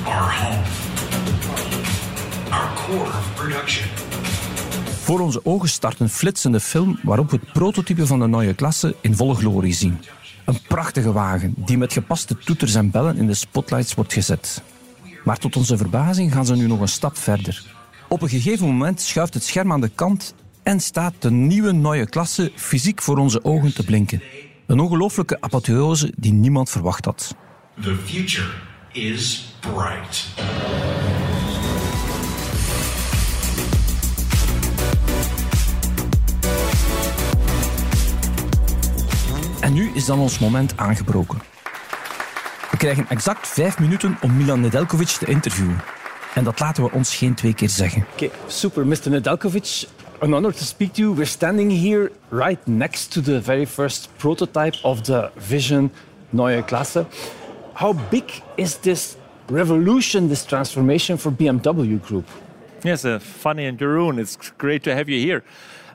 our 0.05 0.35
home, 0.41 0.63
our 2.51 2.73
core 2.75 3.09
of 3.09 3.35
production. 3.35 3.89
Voor 5.03 5.21
onze 5.21 5.45
ogen 5.45 5.69
start 5.69 6.01
een 6.01 6.09
flitsende 6.09 6.61
film 6.61 6.99
waarop 7.03 7.31
we 7.31 7.37
het 7.37 7.53
prototype 7.53 8.07
van 8.07 8.19
de 8.19 8.29
nieuwe 8.29 8.55
klasse 8.55 8.95
in 9.01 9.17
volle 9.17 9.35
glorie 9.35 9.75
zien. 9.75 10.01
Een 10.45 10.59
prachtige 10.69 11.13
wagen 11.13 11.55
die 11.57 11.79
met 11.79 11.93
gepaste 11.93 12.39
toeters 12.39 12.75
en 12.75 12.91
bellen 12.91 13.17
in 13.17 13.27
de 13.27 13.35
spotlights 13.35 13.95
wordt 13.95 14.13
gezet. 14.13 14.63
Maar 15.25 15.39
tot 15.39 15.57
onze 15.57 15.77
verbazing 15.77 16.33
gaan 16.33 16.47
ze 16.47 16.57
nu 16.57 16.67
nog 16.67 16.81
een 16.81 16.89
stap 16.89 17.17
verder. 17.17 17.65
Op 18.09 18.23
een 18.23 18.29
gegeven 18.29 18.67
moment 18.67 19.01
schuift 19.01 19.35
het 19.35 19.45
scherm 19.45 19.73
aan 19.73 19.81
de 19.81 19.91
kant 19.95 20.35
en 20.65 20.81
staat 20.81 21.15
de 21.19 21.31
nieuwe 21.31 21.73
nieuwe 21.73 22.09
klasse 22.09 22.53
fysiek 22.55 23.03
voor 23.03 23.19
onze 23.19 23.45
ogen 23.45 23.75
te 23.75 23.85
blinken. 23.85 24.23
Een 24.67 24.81
ongelooflijke 24.81 25.37
apotheose 25.41 26.13
die 26.17 26.33
niemand 26.33 26.71
verwacht 26.71 27.05
had. 27.05 27.35
The 27.81 27.97
future 27.97 28.51
is 28.93 29.55
bright. 29.61 30.27
En 39.61 39.73
nu 39.73 39.91
is 39.95 40.05
dan 40.05 40.19
ons 40.19 40.39
moment 40.39 40.77
aangebroken. 40.77 41.39
We 42.71 42.77
krijgen 42.77 43.09
exact 43.09 43.49
vijf 43.49 43.79
minuten 43.79 44.17
om 44.21 44.37
Milan 44.37 44.61
Nedeljkovic 44.61 45.09
te 45.09 45.27
interviewen. 45.27 45.81
En 46.35 46.45
dat 46.45 46.61
laten 46.61 46.83
we 46.83 46.91
ons 46.91 47.17
geen 47.17 47.35
twee 47.35 47.55
keer 47.55 47.69
zeggen. 47.69 48.07
Okay, 48.13 48.31
super, 48.47 48.87
Mr. 48.87 49.11
Nedeljkovic. 49.11 49.87
An 50.23 50.33
honor 50.33 50.53
to 50.53 50.65
speak 50.65 50.95
to 50.95 51.03
you. 51.03 51.13
We're 51.13 51.27
standing 51.27 51.71
here 51.71 52.13
right 52.31 52.67
next 52.69 53.13
to 53.15 53.21
the 53.21 53.41
very 53.41 53.65
first 53.65 54.17
prototype 54.19 54.77
of 54.85 55.05
the 55.05 55.33
Vision 55.37 55.91
Neue 56.33 56.63
Klasse. 56.63 57.07
How 57.75 57.93
big 57.93 58.31
is 58.57 58.79
this 58.79 59.17
revolution, 59.49 60.29
this 60.29 60.47
transformation 60.47 61.17
for 61.17 61.33
BMW 61.33 62.01
Group? 62.01 62.27
Yes, 62.85 63.05
uh, 63.05 63.19
Fanny 63.19 63.67
and 63.67 63.77
Jeroen, 63.79 64.19
it's 64.19 64.37
great 64.37 64.85
to 64.85 64.95
have 64.95 65.09
you 65.09 65.19
here. 65.19 65.43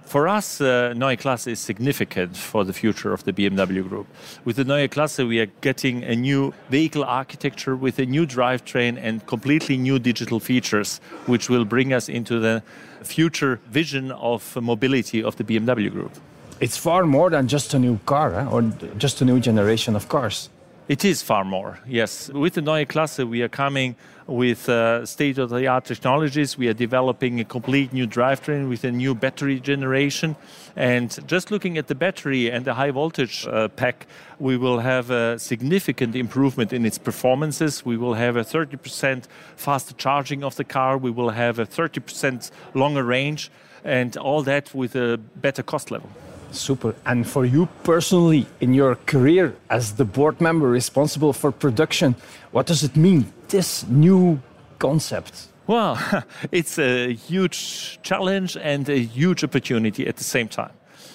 For 0.10 0.28
us, 0.28 0.60
uh, 0.60 0.94
Neue 0.96 1.16
Klasse 1.18 1.52
is 1.52 1.60
significant 1.60 2.36
for 2.36 2.64
the 2.64 2.74
future 2.74 3.14
of 3.14 3.26
the 3.26 3.32
BMW 3.32 3.88
Group. 3.88 4.08
With 4.44 4.56
the 4.56 4.64
Neue 4.64 4.88
Klasse, 4.88 5.28
we 5.28 5.40
are 5.40 5.46
getting 5.62 6.04
a 6.04 6.16
new 6.16 6.52
vehicle 6.72 7.04
architecture 7.04 7.76
with 7.76 8.00
a 8.00 8.08
new 8.08 8.26
drivetrain 8.26 8.98
and 9.00 9.24
completely 9.28 9.78
new 9.78 10.00
digital 10.00 10.40
features, 10.40 11.00
which 11.28 11.48
will 11.48 11.64
bring 11.64 11.94
us 11.94 12.10
into 12.10 12.40
the 12.40 12.64
future 13.04 13.60
vision 13.70 14.12
of 14.14 14.56
mobility 14.60 15.22
of 15.22 15.36
the 15.36 15.44
BMW 15.44 15.92
Group. 15.92 16.14
It's 16.60 16.76
far 16.76 17.06
more 17.06 17.30
than 17.30 17.48
just 17.48 17.76
a 17.76 17.78
new 17.78 18.00
car 18.08 18.34
eh? 18.34 18.46
or 18.48 18.64
just 18.98 19.22
a 19.22 19.26
new 19.26 19.40
generation 19.40 19.96
of 19.96 20.10
cars. 20.10 20.50
It 20.90 21.06
is 21.06 21.22
far 21.22 21.46
more, 21.46 21.78
yes. 21.86 22.30
With 22.30 22.56
the 22.56 22.64
Neue 22.64 22.84
Klasse, 22.84 23.24
we 23.24 23.44
are 23.44 23.48
coming 23.48 23.96
with 24.26 24.68
uh, 24.68 25.06
state 25.06 25.38
of 25.38 25.52
the 25.52 25.68
art 25.68 25.86
technologies. 25.86 26.58
We 26.58 26.68
are 26.68 26.74
developing 26.74 27.40
a 27.40 27.46
complete 27.46 27.94
new 27.94 28.08
drivetrain 28.08 28.70
with 28.70 28.84
a 28.84 28.92
new 28.92 29.14
battery 29.14 29.60
generation. 29.60 30.36
And 30.76 31.16
just 31.28 31.52
looking 31.52 31.78
at 31.78 31.90
the 31.90 31.94
battery 31.94 32.50
and 32.50 32.66
the 32.66 32.74
high 32.74 32.90
voltage 32.90 33.46
uh, 33.46 33.68
pack, 33.68 34.08
we 34.40 34.58
will 34.58 34.80
have 34.80 35.12
a 35.12 35.38
significant 35.38 36.16
improvement 36.16 36.74
in 36.74 36.88
its 36.88 36.98
performances. 36.98 37.86
We 37.86 37.96
will 37.96 38.16
have 38.16 38.36
a 38.36 38.44
30% 38.44 39.26
faster 39.58 39.94
charging 39.94 40.44
of 40.44 40.56
the 40.56 40.64
car. 40.64 40.98
We 40.98 41.12
will 41.12 41.30
have 41.30 41.60
a 41.60 41.68
30% 41.68 42.50
longer 42.74 43.04
range, 43.04 43.52
and 43.84 44.18
all 44.18 44.42
that 44.42 44.74
with 44.74 44.96
a 44.96 45.18
better 45.18 45.62
cost 45.62 45.92
level. 45.92 46.10
Super. 46.52 46.96
And 47.06 47.28
for 47.28 47.46
you 47.46 47.68
personally, 47.84 48.48
in 48.60 48.74
your 48.74 48.96
career 49.06 49.56
as 49.70 49.94
the 49.94 50.06
board 50.06 50.42
member 50.42 50.68
responsible 50.68 51.34
for 51.34 51.52
production, 51.52 52.16
what 52.52 52.66
does 52.66 52.84
it 52.84 52.96
mean, 52.96 53.32
this 53.50 53.86
new 53.88 54.40
concept? 54.80 55.48
Well, 55.68 56.00
it's 56.52 56.80
a 56.80 57.14
huge 57.14 58.00
challenge 58.02 58.58
and 58.58 58.90
a 58.90 59.00
huge 59.00 59.44
opportunity 59.44 60.08
at 60.08 60.18
the 60.18 60.24
same 60.24 60.48
time. 60.48 60.72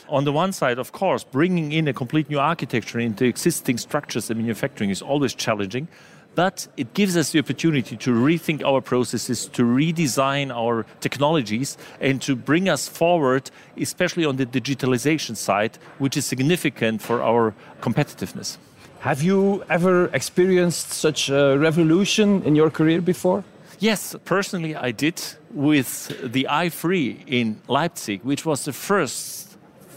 On 0.08 0.24
the 0.24 0.32
one 0.32 0.52
side, 0.52 0.78
of 0.78 0.92
course, 0.92 1.24
bringing 1.24 1.72
in 1.72 1.88
a 1.88 1.92
complete 1.92 2.28
new 2.28 2.38
architecture 2.38 3.00
into 3.00 3.24
existing 3.24 3.78
structures 3.78 4.30
and 4.30 4.38
manufacturing 4.38 4.90
is 4.90 5.02
always 5.02 5.34
challenging, 5.34 5.88
but 6.34 6.66
it 6.76 6.94
gives 6.94 7.16
us 7.16 7.30
the 7.30 7.38
opportunity 7.38 7.96
to 7.96 8.10
rethink 8.10 8.64
our 8.64 8.80
processes, 8.80 9.46
to 9.46 9.62
redesign 9.62 10.54
our 10.54 10.86
technologies, 11.00 11.76
and 12.00 12.20
to 12.22 12.34
bring 12.36 12.68
us 12.68 12.88
forward, 12.88 13.50
especially 13.76 14.24
on 14.24 14.36
the 14.36 14.46
digitalization 14.46 15.36
side, 15.36 15.78
which 15.98 16.16
is 16.16 16.24
significant 16.26 17.02
for 17.02 17.22
our 17.22 17.54
competitiveness. 17.80 18.56
Have 19.00 19.22
you 19.22 19.62
ever 19.68 20.06
experienced 20.14 20.92
such 20.92 21.28
a 21.28 21.58
revolution 21.58 22.42
in 22.42 22.56
your 22.56 22.70
career 22.70 23.02
before? 23.02 23.44
Yes, 23.78 24.16
personally, 24.24 24.74
I 24.74 24.92
did 24.92 25.20
with 25.50 26.08
the 26.32 26.46
i3 26.48 27.24
in 27.26 27.60
Leipzig, 27.68 28.22
which 28.22 28.46
was 28.46 28.64
the 28.64 28.72
first 28.72 29.53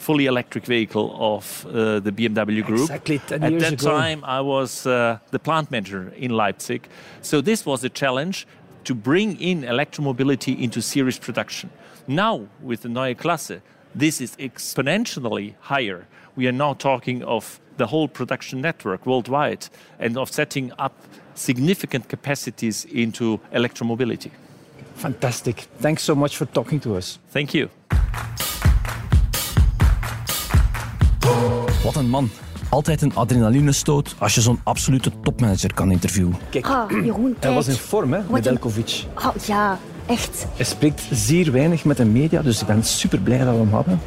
fully 0.08 0.26
electric 0.26 0.66
vehicle 0.66 1.08
of 1.20 1.66
uh, 1.66 2.00
the 2.00 2.14
BMW 2.14 2.64
Group. 2.64 2.90
Exactly 2.90 3.20
10 3.20 3.44
At 3.44 3.52
years 3.52 3.64
that 3.64 3.74
ago. 3.74 3.92
time, 3.92 4.24
I 4.24 4.40
was 4.40 4.86
uh, 4.86 5.20
the 5.32 5.40
plant 5.40 5.70
manager 5.70 6.14
in 6.16 6.32
Leipzig. 6.32 6.88
So 7.22 7.42
this 7.42 7.66
was 7.66 7.84
a 7.84 7.90
challenge 7.90 8.48
to 8.86 8.96
bring 8.96 9.38
in 9.42 9.64
electromobility 9.64 10.54
into 10.62 10.82
series 10.82 11.20
production. 11.20 11.70
Now, 12.08 12.48
with 12.62 12.80
the 12.84 12.90
Neue 12.90 13.16
Klasse, 13.16 13.60
this 13.94 14.22
is 14.22 14.38
exponentially 14.38 15.56
higher. 15.60 16.08
We 16.38 16.48
are 16.48 16.58
now 16.66 16.74
talking 16.74 17.22
of 17.24 17.60
the 17.76 17.88
whole 17.88 18.08
production 18.08 18.62
network 18.62 19.06
worldwide 19.06 19.68
and 20.00 20.18
of 20.18 20.32
setting 20.32 20.72
up 20.80 20.94
significant 21.36 22.08
capacities 22.08 22.86
into 22.86 23.40
electromobility. 23.54 24.32
Fantastic. 24.96 25.68
Thanks 25.82 26.04
so 26.04 26.16
much 26.16 26.38
for 26.38 26.46
talking 26.46 26.80
to 26.80 26.96
us. 26.96 27.20
Thank 27.34 27.54
you. 27.54 27.70
Wat 31.88 31.96
een 31.96 32.10
man. 32.10 32.30
Altijd 32.70 33.02
een 33.02 33.16
adrenalinestoot 33.16 34.16
als 34.18 34.36
je 34.36 34.42
zo'n 34.42 34.60
absolute 34.64 35.12
topmanager 35.24 35.74
kan 35.74 35.92
interviewen. 35.92 36.36
Kijk, 36.50 36.68
Ah, 36.68 36.92
Jeroen, 37.06 37.36
hij 37.40 37.54
was 37.54 37.68
in 37.68 37.76
vorm, 37.76 38.14
hè, 38.14 38.20
Wat 38.22 38.30
met 38.30 38.46
een- 38.46 38.52
Elkovic. 38.52 39.06
Oh, 39.16 39.36
ja, 39.46 39.80
echt. 40.06 40.46
Hij 40.56 40.66
spreekt 40.66 41.02
zeer 41.12 41.52
weinig 41.52 41.86
met 41.86 41.98
de 41.98 42.06
media, 42.06 42.42
dus 42.42 42.62
ik 42.62 42.68
ben 42.68 42.84
super 42.84 43.20
blij 43.20 43.38
dat 43.38 43.48
we 43.54 43.60
hem 43.60 43.70
hadden. 43.74 44.00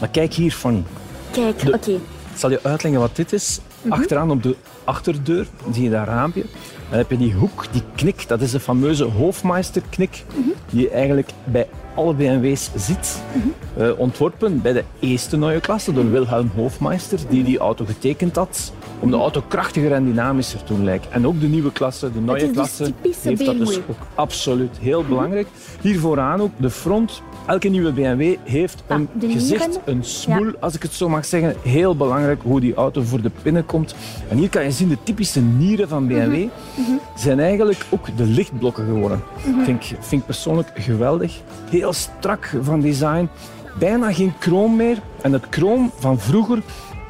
Maar 0.00 0.08
kijk 0.08 0.34
hier, 0.34 0.52
Fanny. 0.52 0.82
Kijk, 1.30 1.58
De- 1.64 1.72
oké. 1.72 1.90
Ik 1.90 2.40
zal 2.40 2.50
je 2.50 2.60
uitleggen 2.62 3.00
wat 3.00 3.16
dit 3.16 3.32
is. 3.32 3.60
Achteraan 3.88 4.30
op 4.30 4.42
de 4.42 4.56
achterdeur 4.84 5.46
zie 5.72 5.82
je 5.82 5.90
dat 5.90 6.06
raampje. 6.06 6.44
Dan 6.88 6.98
heb 6.98 7.10
je 7.10 7.16
die 7.16 7.32
hoek, 7.32 7.64
die 7.72 7.82
knik. 7.94 8.28
Dat 8.28 8.40
is 8.40 8.50
de 8.50 8.60
fameuze 8.60 9.04
Hofmeister-knik. 9.04 10.24
Die 10.70 10.80
je 10.80 10.90
eigenlijk 10.90 11.30
bij 11.44 11.66
alle 11.94 12.14
BMW's 12.14 12.70
ziet. 12.76 13.22
Eh, 13.76 13.98
ontworpen 13.98 14.62
bij 14.62 14.72
de 14.72 14.84
eerste 14.98 15.36
nieuwe 15.36 15.60
klasse 15.60 15.92
door 15.92 16.10
Wilhelm 16.10 16.50
Hofmeister. 16.54 17.18
Die 17.28 17.44
die 17.44 17.58
auto 17.58 17.84
getekend 17.84 18.36
had. 18.36 18.72
Om 18.98 19.10
de 19.10 19.16
auto 19.16 19.42
krachtiger 19.48 19.92
en 19.92 20.04
dynamischer 20.04 20.64
te 20.64 20.74
doen 20.74 20.84
lijken. 20.84 21.12
En 21.12 21.26
ook 21.26 21.40
de 21.40 21.46
nieuwe 21.46 21.72
klasse, 21.72 22.12
de 22.12 22.20
nieuwe 22.20 22.38
dus 22.38 22.50
klasse, 22.50 22.92
heeft 23.22 23.44
dat 23.44 23.58
dus 23.58 23.76
ook 23.76 23.96
absoluut 24.14 24.78
heel 24.80 25.04
belangrijk. 25.04 25.46
Hier 25.80 25.98
vooraan 25.98 26.40
ook 26.40 26.50
de 26.56 26.70
front. 26.70 27.22
Elke 27.46 27.68
nieuwe 27.68 27.92
BMW 27.92 28.36
heeft 28.44 28.82
een 28.86 29.08
gezicht, 29.20 29.80
een 29.84 30.04
smoel, 30.04 30.52
als 30.60 30.74
ik 30.74 30.82
het 30.82 30.92
zo 30.92 31.08
mag 31.08 31.24
zeggen. 31.24 31.54
Heel 31.62 31.96
belangrijk 31.96 32.42
hoe 32.42 32.60
die 32.60 32.74
auto 32.74 33.02
voor 33.02 33.20
de 33.20 33.30
pinnen 33.42 33.66
komt. 33.66 33.94
En 34.28 34.36
hier 34.36 34.48
kan 34.48 34.64
je 34.64 34.70
zien, 34.70 34.88
de 34.88 34.98
typische 35.02 35.40
nieren 35.40 35.88
van 35.88 36.06
BMW 36.06 36.48
zijn 37.16 37.40
eigenlijk 37.40 37.84
ook 37.88 38.16
de 38.16 38.24
lichtblokken 38.24 38.84
geworden. 38.84 39.22
Vind, 39.64 39.82
ik, 39.82 39.96
vind 40.00 40.20
ik 40.20 40.26
persoonlijk 40.26 40.70
geweldig. 40.74 41.40
Heel 41.70 41.92
strak 41.92 42.56
van 42.62 42.80
design. 42.80 43.28
Bijna 43.78 44.12
geen 44.12 44.32
chroom 44.40 44.76
meer. 44.76 44.98
En 45.22 45.32
het 45.32 45.44
chroom 45.50 45.92
van 45.98 46.18
vroeger 46.18 46.62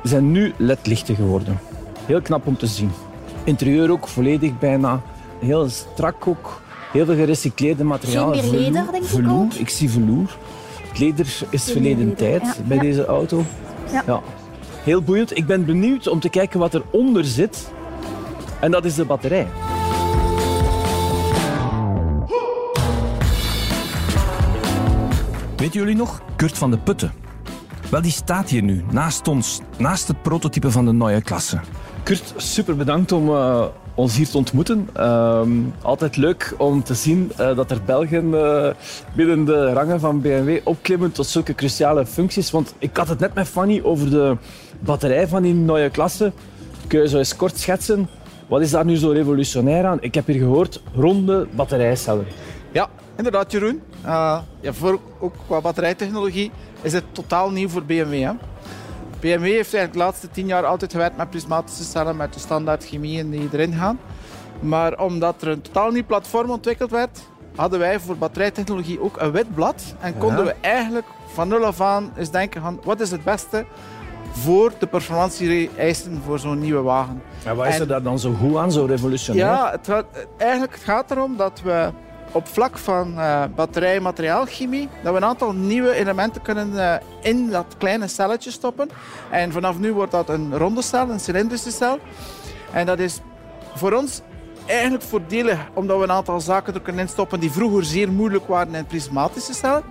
zijn 0.03 0.31
nu 0.31 0.53
ledlichten 0.57 1.15
geworden. 1.15 1.59
Heel 2.07 2.21
knap 2.21 2.47
om 2.47 2.57
te 2.57 2.67
zien. 2.67 2.91
Interieur 3.45 3.91
ook 3.91 4.09
volledig 4.09 4.59
bijna. 4.59 5.01
Heel 5.39 5.69
strak 5.69 6.27
ook. 6.27 6.61
Heel 6.93 7.05
veel 7.05 7.15
gerecycleerde 7.15 7.85
materialen. 7.85 8.39
Geen 8.39 8.51
meer 8.51 8.61
leder, 8.61 8.91
denk 8.91 9.03
ik 9.03 9.09
velour. 9.09 9.45
ook. 9.45 9.53
Ik 9.53 9.69
zie 9.69 9.91
velour. 9.91 10.37
Het 10.89 10.99
leder 10.99 11.27
is 11.51 11.65
verleden 11.65 11.99
leder, 11.99 12.17
tijd 12.17 12.43
ja, 12.43 12.55
bij 12.67 12.77
ja. 12.77 12.83
deze 12.83 13.05
auto. 13.05 13.45
Ja. 14.07 14.21
Heel 14.83 15.03
boeiend. 15.03 15.37
Ik 15.37 15.47
ben 15.47 15.65
benieuwd 15.65 16.09
om 16.09 16.21
te 16.21 16.29
kijken 16.29 16.59
wat 16.59 16.75
eronder 16.75 17.25
zit. 17.25 17.71
En 18.61 18.71
dat 18.71 18.85
is 18.85 18.95
de 18.95 19.05
batterij. 19.05 19.47
Weten 25.57 25.81
jullie 25.81 25.97
nog? 25.97 26.23
Kurt 26.37 26.59
van 26.59 26.71
de 26.71 26.79
Putten. 26.79 27.13
Wel, 27.95 28.03
die 28.03 28.13
staat 28.13 28.49
hier 28.49 28.63
nu, 28.63 28.85
naast 28.91 29.29
ons, 29.29 29.61
naast 29.79 30.09
het 30.09 30.23
prototype 30.23 30.71
van 30.71 30.85
de 30.85 30.93
nieuwe 30.93 31.23
klasse. 31.23 31.61
Kurt, 32.03 32.35
super 32.37 32.77
bedankt 32.77 33.13
om 33.13 33.29
eh, 33.29 33.65
ons 33.95 34.17
hier 34.17 34.29
te 34.29 34.37
ontmoeten. 34.37 34.89
Ehm, 34.93 35.51
altijd 35.83 36.17
leuk 36.17 36.55
om 36.59 36.83
te 36.83 36.95
zien 36.95 37.33
eh, 37.37 37.57
dat 37.57 37.71
er 37.71 37.83
Belgen 37.87 38.35
eh, 38.35 38.71
binnen 39.13 39.45
de 39.45 39.73
rangen 39.73 40.01
van 40.01 40.21
BMW 40.21 40.59
opklimmen 40.65 41.13
tot 41.13 41.27
zulke 41.27 41.55
cruciale 41.55 42.07
functies. 42.07 42.51
Want 42.51 42.75
ik 42.79 42.97
had 42.97 43.09
het 43.09 43.19
net 43.19 43.35
met 43.35 43.49
Fanny 43.49 43.81
over 43.83 44.11
de 44.11 44.37
batterij 44.81 45.29
van 45.29 45.43
die 45.43 45.55
nieuwe 45.55 45.91
klasse. 45.91 46.33
Kun 46.87 47.01
je 47.01 47.09
zo 47.09 47.19
eens 47.19 47.37
kort 47.37 47.59
schetsen? 47.59 48.09
Wat 48.49 48.61
is 48.61 48.71
daar 48.71 48.85
nu 48.85 48.97
zo 48.97 49.11
revolutionair 49.11 49.87
aan? 49.87 49.99
Ik 50.01 50.15
heb 50.15 50.27
hier 50.27 50.39
gehoord 50.39 50.83
ronde 50.95 51.47
batterijcellen. 51.55 52.27
Ja, 52.73 52.89
inderdaad, 53.17 53.53
Jeroen. 53.53 53.83
Uh, 54.05 54.39
ja, 54.61 54.73
voor, 54.73 55.01
ook 55.19 55.35
qua 55.47 55.61
batterijtechnologie 55.61 56.51
is 56.85 56.93
het 56.93 57.05
totaal 57.13 57.51
nieuw 57.51 57.69
voor 57.69 57.83
BMW. 57.83 58.23
Hè. 58.23 58.31
BMW 59.21 59.43
heeft 59.45 59.75
eigenlijk 59.75 59.93
de 59.93 59.99
laatste 59.99 60.31
tien 60.31 60.47
jaar 60.47 60.65
altijd 60.65 60.93
gewerkt 60.93 61.17
met 61.17 61.31
prismatische 61.31 61.85
cellen, 61.85 62.17
met 62.17 62.33
de 62.35 62.41
standaard 62.41 62.85
chemieën 62.85 63.31
die 63.31 63.49
erin 63.53 63.73
gaan. 63.75 63.99
Maar 64.61 64.99
omdat 65.01 65.43
er 65.43 65.49
een 65.49 65.63
totaal 65.63 65.91
nieuw 65.91 66.05
platform 66.07 66.51
ontwikkeld 66.51 66.91
werd, 66.91 67.21
hadden 67.57 67.79
wij 67.79 68.01
voor 68.01 68.17
batterijtechnologie 68.17 69.01
ook 69.01 69.21
een 69.21 69.31
wit 69.31 69.55
blad. 69.55 69.95
En 70.01 70.19
konden 70.19 70.45
we 70.45 70.55
eigenlijk 70.61 71.07
van 71.33 71.49
nul 71.49 71.65
af 71.65 71.81
aan 71.81 72.13
eens 72.17 72.31
denken 72.31 72.63
van 72.63 72.81
wat 72.85 73.01
is 73.01 73.11
het 73.11 73.25
beste 73.25 73.65
voor 74.33 74.73
de 74.79 74.87
performantie-eisen 74.87 76.23
voor 76.25 76.39
zo'n 76.39 76.59
nieuwe 76.59 76.83
wagen. 76.83 77.23
En 77.45 77.57
wat 77.57 77.67
is 77.67 77.75
En- 77.75 77.81
er 77.81 77.87
daar 77.87 78.03
dan 78.03 78.19
zo 78.19 78.33
goed 78.33 78.57
aan, 78.57 78.73
zo 78.73 78.85
revolutionair? 78.85 79.47
Ja, 79.47 79.71
het 79.71 79.87
gaat, 79.87 80.05
eigenlijk 80.37 80.73
het 80.75 80.85
gaat 80.85 81.11
erom 81.11 81.37
dat 81.37 81.61
we 81.65 81.91
op 82.35 82.49
vlak 82.49 82.79
van 82.79 83.19
eh 83.19 83.45
batterij- 83.55 83.97
en 83.97 84.03
materiaalchemie 84.03 84.89
dat 85.03 85.13
we 85.13 85.19
een 85.19 85.25
aantal 85.25 85.53
nieuwe 85.53 85.93
elementen 85.93 86.43
kunnen 86.43 86.79
eh, 86.79 86.95
in 87.23 87.51
dat 87.51 87.75
kleine 87.79 88.09
celletje 88.09 88.51
stoppen. 88.51 88.91
En 89.31 89.53
vanaf 89.53 89.79
nu 89.79 89.93
wordt 89.93 90.13
dat 90.13 90.29
een 90.29 90.59
ronde 90.59 90.83
cel, 90.83 91.11
een 91.11 91.21
cilindrische 91.21 91.71
cel. 91.71 91.99
En 92.73 92.87
dat 92.87 92.99
is 92.99 93.21
voor 93.75 93.93
ons 93.93 94.21
eigenlijk 94.67 95.05
voordelig, 95.05 95.59
omdat 95.75 95.99
we 95.99 96.03
een 96.03 96.11
aantal 96.11 96.41
zaken 96.41 96.75
er 96.75 96.81
kunnen 96.81 97.03
instoppen 97.03 97.41
die 97.41 97.51
vroeger 97.53 97.85
zeer 97.85 98.13
moeilijk 98.13 98.47
waren 98.47 98.75
in 98.75 98.87
prismatische 98.87 99.55
cellen. 99.55 99.83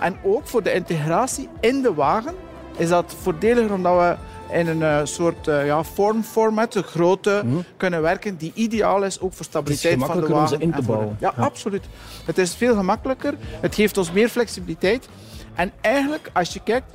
En 0.00 0.16
ook 0.22 0.46
voor 0.48 0.62
de 0.62 0.72
integratie 0.72 1.48
in 1.60 1.82
de 1.82 1.94
wagen 1.94 2.34
is 2.76 2.88
dat 2.88 3.14
voordeliger 3.22 3.72
omdat 3.72 3.98
we 3.98 4.16
in 4.52 4.66
een 4.66 4.82
eh, 4.82 5.00
soort 5.04 5.48
eh, 5.48 5.66
ja, 5.66 5.82
vormformat, 5.82 6.74
een 6.74 6.82
grote, 6.82 7.44
kunnen 7.76 8.02
werken 8.02 8.36
die 8.36 8.52
ideaal 8.54 9.04
is 9.04 9.20
ook 9.20 9.32
voor 9.32 9.44
stabiliteit 9.44 9.98
van 9.98 10.00
de 10.00 10.04
gemakkelijker 10.12 10.34
om 10.34 10.40
wagen. 10.42 10.56
ze 10.58 10.62
in 10.64 10.72
te 10.72 10.82
bouwen. 10.82 11.16
Ja, 11.20 11.32
Ja. 11.36 11.42
absoluut. 11.42 11.84
Het 12.24 12.38
is 12.38 12.54
veel 12.54 12.74
gemakkelijker. 12.74 13.34
Het 13.60 13.74
geeft 13.74 13.98
ons 13.98 14.12
meer 14.12 14.28
flexibiliteit. 14.28 15.08
En 15.54 15.72
eigenlijk, 15.80 16.30
als 16.32 16.52
je 16.52 16.60
kijkt, 16.64 16.86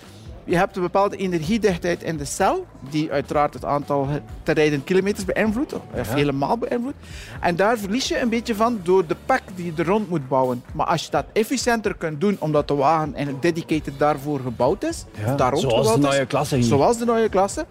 je 0.48 0.58
hebt 0.58 0.76
een 0.76 0.82
bepaalde 0.82 1.16
energiedichtheid 1.18 2.04
in 2.04 2.18
de 2.18 2.26
cel, 2.26 2.66
die 2.90 3.12
uiteraard 3.12 3.54
het 3.54 3.66
aantal 3.66 4.08
te 4.44 4.52
rijden 4.52 4.84
kilometers 4.84 5.26
beïnvloedt, 5.26 5.74
of 5.74 6.14
helemaal 6.14 6.58
beïnvloedt. 6.58 6.98
En 7.42 7.56
daar 7.56 7.78
verlies 7.78 8.08
je 8.08 8.20
een 8.20 8.30
beetje 8.30 8.56
van 8.56 8.80
door 8.84 9.08
de 9.08 9.16
pak 9.26 9.42
die 9.56 9.66
je 9.66 9.72
er 9.76 9.86
rond 9.86 10.10
moet 10.10 10.28
bouwen. 10.28 10.64
Maar 10.74 10.86
als 10.86 11.04
je 11.04 11.12
dat 11.12 11.26
efficiënter 11.34 11.96
kunt 11.96 12.22
doen, 12.22 12.36
omdat 12.40 12.68
de 12.68 12.74
wagen 12.76 13.14
eigenlijk 13.16 13.42
dedicated 13.44 13.94
daarvoor 14.00 14.40
gebouwd 14.40 14.84
is, 14.84 15.06
Ja, 15.26 15.36
daar 15.36 15.52
rond 15.52 15.62
zoals 15.62 15.88
de 15.88 15.94
gebouwd 15.94 16.12
nieuwe 16.12 16.28
klasse 16.28 16.56
hier. 16.56 16.64
zoals 16.64 16.98
de 16.98 17.06
nieuwe 17.06 17.30
klasse, 17.30 17.66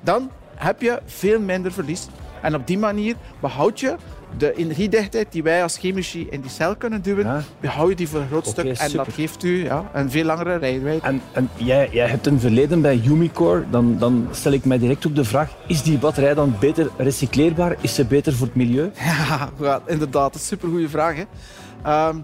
dan 0.00 0.30
heb 0.54 0.80
je 0.80 1.00
veel 1.06 1.40
minder 1.40 1.72
verlies. 1.72 2.06
En 2.42 2.54
op 2.54 2.66
die 2.66 2.78
manier 2.78 3.16
behoud 3.40 3.80
je 3.80 3.94
de 4.38 4.54
energiedichtheid 4.54 5.26
die 5.32 5.42
wij 5.42 5.62
als 5.62 5.78
chemici 5.78 6.26
in 6.30 6.40
die 6.40 6.50
cel 6.50 6.76
kunnen 6.76 7.02
duwen, 7.02 7.24
Ja. 7.26 7.42
behoud 7.60 7.88
je 7.88 7.94
die 7.94 8.08
voor 8.08 8.20
een 8.20 8.28
groot 8.28 8.46
stuk. 8.46 8.78
En 8.78 8.92
dat 8.92 9.08
geeft 9.12 9.42
u 9.42 9.64
ja, 9.64 9.90
een 9.92 10.10
veel 10.10 10.24
langere 10.24 10.56
rijwijd. 10.56 11.02
En, 11.02 11.22
en 11.32 11.48
jij, 11.56 11.88
jij 11.92 12.08
hebt 12.08 12.26
een 12.26 12.40
verleden 12.40 12.80
bij 12.80 13.00
Umicore. 13.04 13.64
Dan, 13.70 13.98
dan 13.98 14.28
stel 14.30 14.52
ik 14.52 14.64
mij 14.64 14.78
direct 14.78 15.06
ook 15.06 15.14
de 15.14 15.24
vraag: 15.24 15.50
is 15.66 15.82
die 15.82 15.98
batterij 15.98 16.34
dan 16.34 16.54
beter 16.60 16.90
recycleerbaar? 16.96 17.76
Is 17.80 17.94
ze 17.94 18.04
beter 18.04 18.32
voor 18.32 18.46
het 18.46 18.56
milieu? 18.56 18.90
Ja, 19.28 19.50
ja, 19.60 19.80
inderdaad, 19.86 20.34
een 20.34 20.40
supergoeie 20.40 20.88
vraag. 20.88 21.16
Hè. 21.16 21.24
Ehm, 21.82 22.16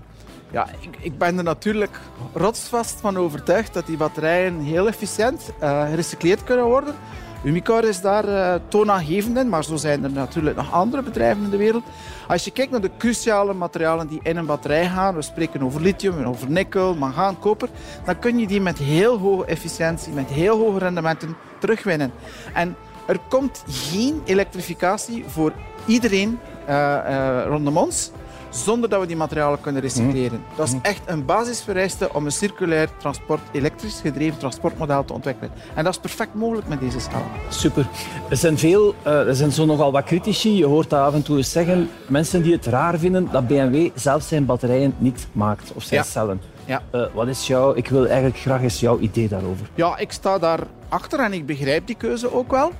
ja, 0.50 0.66
ik, 0.80 0.96
ik 1.00 1.18
ben 1.18 1.38
er 1.38 1.44
natuurlijk 1.44 1.98
rotsvast 2.32 3.00
van 3.00 3.16
overtuigd 3.16 3.74
dat 3.74 3.86
die 3.86 3.96
batterijen 3.96 4.60
heel 4.60 4.86
efficiënt 4.88 5.50
eh, 5.60 5.88
gerecycleerd 5.88 6.44
kunnen 6.44 6.64
worden. 6.64 6.94
Umicore 7.42 7.88
is 7.88 8.00
daar 8.00 8.24
eh, 8.28 8.60
toonaangevend 8.68 9.36
in, 9.36 9.48
maar 9.48 9.64
zo 9.64 9.76
zijn 9.76 10.04
er 10.04 10.10
natuurlijk 10.10 10.56
nog 10.56 10.72
andere 10.72 11.02
bedrijven 11.02 11.44
in 11.44 11.50
de 11.50 11.56
wereld. 11.56 11.84
Als 12.28 12.44
je 12.44 12.50
kijkt 12.50 12.70
naar 12.70 12.80
de 12.80 12.90
cruciale 12.98 13.54
materialen 13.54 14.06
die 14.06 14.20
in 14.22 14.36
een 14.36 14.46
batterij 14.46 14.88
gaan, 14.88 15.14
we 15.14 15.22
spreken 15.22 15.62
over 15.62 15.80
lithium, 15.80 16.24
over 16.24 16.50
nikkel, 16.50 16.94
mangaan, 16.94 17.38
koper, 17.38 17.68
dan 18.04 18.18
kun 18.18 18.38
je 18.38 18.46
die 18.46 18.60
met 18.60 18.78
heel 18.78 19.18
hoge 19.18 19.44
efficiëntie, 19.44 20.12
met 20.12 20.28
heel 20.28 20.58
hoge 20.58 20.78
rendementen 20.78 21.36
terugwinnen. 21.58 22.12
En 22.54 22.76
er 23.06 23.18
komt 23.28 23.64
geen 23.68 24.22
elektrificatie 24.24 25.24
voor 25.26 25.52
iedereen 25.86 26.38
eh, 26.66 26.96
eh, 26.96 27.46
rondom 27.46 27.76
ons 27.76 28.10
zonder 28.50 28.88
dat 28.90 29.00
we 29.00 29.06
die 29.06 29.16
materialen 29.16 29.60
kunnen 29.60 29.82
recycleren. 29.82 30.42
Dat 30.56 30.68
is 30.68 30.74
echt 30.82 31.00
een 31.06 31.24
basisvereiste 31.24 32.08
om 32.14 32.24
een 32.24 32.32
circulair 32.32 32.88
transport, 32.98 33.40
elektrisch 33.52 34.00
gedreven 34.00 34.38
transportmodel 34.38 35.04
te 35.04 35.12
ontwikkelen. 35.12 35.50
En 35.74 35.84
dat 35.84 35.92
is 35.92 36.00
perfect 36.00 36.34
mogelijk 36.34 36.68
met 36.68 36.80
deze 36.80 37.00
cellen. 37.00 37.26
Super. 37.48 37.86
Er 38.30 38.36
zijn 38.36 38.58
veel, 38.58 38.94
eh, 39.02 39.26
er 39.28 39.34
zijn 39.34 39.52
zo 39.52 39.64
nogal 39.64 39.92
wat 39.92 40.04
critici. 40.04 40.56
Je 40.56 40.64
hoort 40.66 40.90
dat 40.90 41.00
af 41.00 41.14
en 41.14 41.22
toe 41.22 41.36
eens 41.36 41.52
zeggen. 41.52 41.90
Mensen 42.06 42.42
die 42.42 42.52
het 42.52 42.66
raar 42.66 42.98
vinden 42.98 43.28
dat 43.32 43.46
BMW 43.46 43.88
zelf 43.94 44.22
zijn 44.22 44.46
batterijen 44.46 44.94
niet 44.98 45.26
maakt 45.32 45.72
of 45.74 45.82
zijn 45.82 46.00
Ja. 46.00 46.06
cellen. 46.06 46.40
Ja. 46.64 46.82
Eh, 46.90 47.02
wat 47.14 47.28
is 47.28 47.46
jouw, 47.46 47.74
ik 47.74 47.88
wil 47.88 48.06
eigenlijk 48.06 48.38
graag 48.38 48.62
eens 48.62 48.80
jouw 48.80 48.98
idee 48.98 49.28
daarover. 49.28 49.66
Ja, 49.74 49.96
ik 49.98 50.12
sta 50.12 50.38
daar 50.38 50.60
achter 50.88 51.20
en 51.20 51.32
ik 51.32 51.46
begrijp 51.46 51.86
die 51.86 51.96
keuze 51.96 52.32
ook 52.34 52.50
wel. 52.50 52.72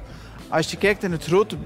Als 0.49 0.71
je 0.71 0.77
kijkt 0.77 1.03
in 1.03 1.13
het 1.13 1.25
grote 1.25 1.57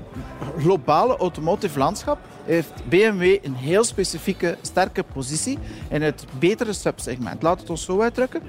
globale 0.59 1.17
automotive 1.17 1.79
landschap, 1.79 2.19
heeft 2.45 2.73
BMW 2.89 3.39
een 3.43 3.55
heel 3.55 3.85
specifieke, 3.85 4.57
sterke 4.61 5.03
positie 5.12 5.59
in 5.89 6.03
het 6.03 6.25
betere 6.39 6.73
subsegment. 6.73 7.43
Laat 7.43 7.61
het 7.61 7.71
ons 7.71 7.85
zo 7.85 8.01
uitdrukken. 8.01 8.43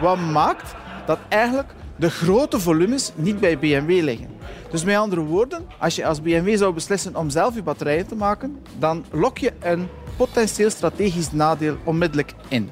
Wat 0.00 0.18
maakt 0.18 0.74
dat 1.06 1.18
eigenlijk 1.28 1.74
de 1.96 2.10
grote 2.10 2.60
volumes 2.60 3.12
niet 3.14 3.40
bij 3.40 3.58
BMW 3.58 4.02
liggen. 4.02 4.28
Dus 4.70 4.84
met 4.84 4.96
andere 4.96 5.20
woorden, 5.20 5.66
als 5.78 5.96
je 5.96 6.06
als 6.06 6.22
BMW 6.22 6.56
zou 6.56 6.74
beslissen 6.74 7.16
om 7.16 7.30
zelf 7.30 7.54
je 7.54 7.62
batterijen 7.62 8.06
te 8.06 8.14
maken, 8.14 8.58
dan 8.78 9.04
lok 9.10 9.38
je 9.38 9.52
een 9.60 9.88
potentieel 10.16 10.70
strategisch 10.70 11.32
nadeel 11.32 11.76
onmiddellijk 11.84 12.34
in. 12.48 12.70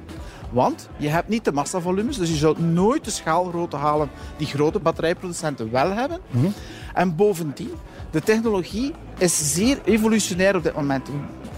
Want 0.50 0.88
je 0.97 1.09
hebt 1.09 1.28
niet 1.28 1.44
de 1.44 1.52
massavolumes, 1.52 2.16
dus 2.16 2.28
je 2.28 2.37
zult 2.37 2.59
nooit 2.59 3.04
de 3.04 3.11
schaalgrootte 3.11 3.76
halen 3.76 4.11
die 4.37 4.47
grote 4.47 4.78
batterijproducenten 4.78 5.71
wel 5.71 5.90
hebben. 5.90 6.21
En 6.94 7.16
bovendien, 7.16 7.70
de 8.10 8.20
technologie 8.20 8.92
is 9.18 9.54
zeer 9.54 9.78
evolutionair 9.84 10.56
op 10.56 10.62
dit 10.62 10.74
moment. 10.74 11.08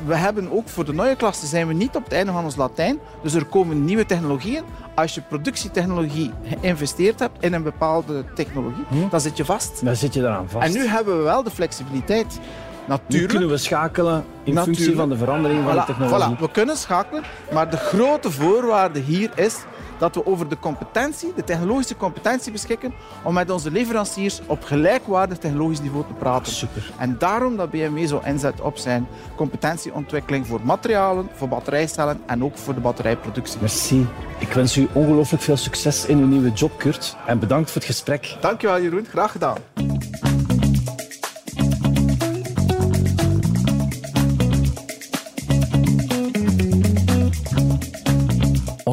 We 0.06 0.14
hebben 0.14 0.52
ook 0.52 0.68
voor 0.68 0.84
de 0.84 0.92
nieuwe 0.92 1.16
klasse 1.16 1.46
zijn 1.46 1.66
we 1.66 1.72
niet 1.74 1.96
op 1.96 2.04
het 2.04 2.12
einde 2.12 2.32
van 2.32 2.44
ons 2.44 2.56
Latijn. 2.56 2.98
Dus 3.22 3.34
er 3.34 3.44
komen 3.44 3.84
nieuwe 3.84 4.06
technologieën. 4.06 4.62
Als 4.94 5.14
je 5.14 5.20
productietechnologie 5.20 6.30
geïnvesteerd 6.44 7.18
hebt 7.18 7.44
in 7.44 7.52
een 7.52 7.62
bepaalde 7.62 8.24
technologie, 8.34 8.84
dan 9.10 9.20
zit 9.20 9.36
je 9.36 9.44
vast. 9.44 9.84
Dan 9.84 9.96
zit 9.96 10.14
je 10.14 10.20
daaraan 10.20 10.48
vast. 10.48 10.66
En 10.66 10.72
nu 10.72 10.86
hebben 10.86 11.16
we 11.16 11.22
wel 11.22 11.42
de 11.42 11.50
flexibiliteit. 11.50 12.38
Nu 12.86 12.92
Natuurlijk. 12.92 13.30
kunnen 13.30 13.48
we 13.48 13.56
schakelen 13.56 14.24
in 14.44 14.58
functie 14.58 14.94
van 14.96 15.08
de 15.08 15.16
verandering 15.16 15.64
van 15.64 15.74
de 15.74 15.84
technologie. 15.86 16.36
voilà. 16.36 16.40
We 16.40 16.50
kunnen 16.50 16.76
schakelen, 16.76 17.22
maar 17.52 17.70
de 17.70 17.76
grote 17.76 18.30
voorwaarde 18.30 18.98
hier 19.00 19.30
is 19.34 19.56
dat 19.98 20.14
we 20.14 20.26
over 20.26 20.48
de 20.48 20.58
competentie, 20.58 21.32
de 21.36 21.44
technologische 21.44 21.96
competentie 21.96 22.52
beschikken 22.52 22.94
om 23.22 23.34
met 23.34 23.50
onze 23.50 23.70
leveranciers 23.70 24.40
op 24.46 24.64
gelijkwaardig 24.64 25.38
technologisch 25.38 25.80
niveau 25.80 26.04
te 26.06 26.12
praten. 26.12 26.52
Super. 26.52 26.92
En 26.98 27.16
daarom 27.18 27.56
dat 27.56 27.70
BMW 27.70 28.06
zo 28.06 28.20
inzet 28.24 28.60
op 28.60 28.76
zijn 28.76 29.06
competentieontwikkeling 29.36 30.46
voor 30.46 30.60
materialen, 30.62 31.28
voor 31.34 31.48
batterijcellen 31.48 32.20
en 32.26 32.44
ook 32.44 32.58
voor 32.58 32.74
de 32.74 32.80
batterijproductie. 32.80 33.60
Merci. 33.60 34.06
Ik 34.38 34.52
wens 34.52 34.76
u 34.76 34.88
ongelooflijk 34.92 35.42
veel 35.42 35.56
succes 35.56 36.06
in 36.06 36.18
uw 36.18 36.26
nieuwe 36.26 36.50
job, 36.52 36.78
Kurt. 36.78 37.16
En 37.26 37.38
bedankt 37.38 37.70
voor 37.70 37.80
het 37.80 37.90
gesprek. 37.90 38.36
Dankjewel 38.40 38.80
Jeroen, 38.80 39.06
graag 39.10 39.32
gedaan. 39.32 39.56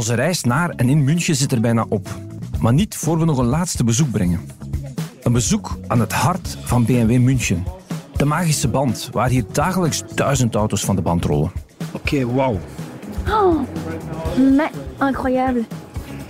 Onze 0.03 0.15
reis 0.15 0.43
naar 0.43 0.69
en 0.69 0.89
in 0.89 1.03
München 1.03 1.35
zit 1.35 1.51
er 1.51 1.61
bijna 1.61 1.85
op. 1.89 2.07
Maar 2.59 2.73
niet 2.73 2.95
voor 2.95 3.19
we 3.19 3.25
nog 3.25 3.37
een 3.37 3.45
laatste 3.45 3.83
bezoek 3.83 4.11
brengen. 4.11 4.39
Een 5.21 5.31
bezoek 5.31 5.77
aan 5.87 5.99
het 5.99 6.13
hart 6.13 6.57
van 6.63 6.85
BMW 6.85 7.17
München. 7.19 7.63
De 8.15 8.25
magische 8.25 8.67
band, 8.67 9.09
waar 9.11 9.29
hier 9.29 9.43
dagelijks 9.51 10.03
duizend 10.15 10.55
auto's 10.55 10.85
van 10.85 10.95
de 10.95 11.01
band 11.01 11.25
rollen. 11.25 11.51
Oké, 11.91 12.25
wauw. 12.33 12.59
Mais 14.55 14.69
incroyable. 14.99 15.63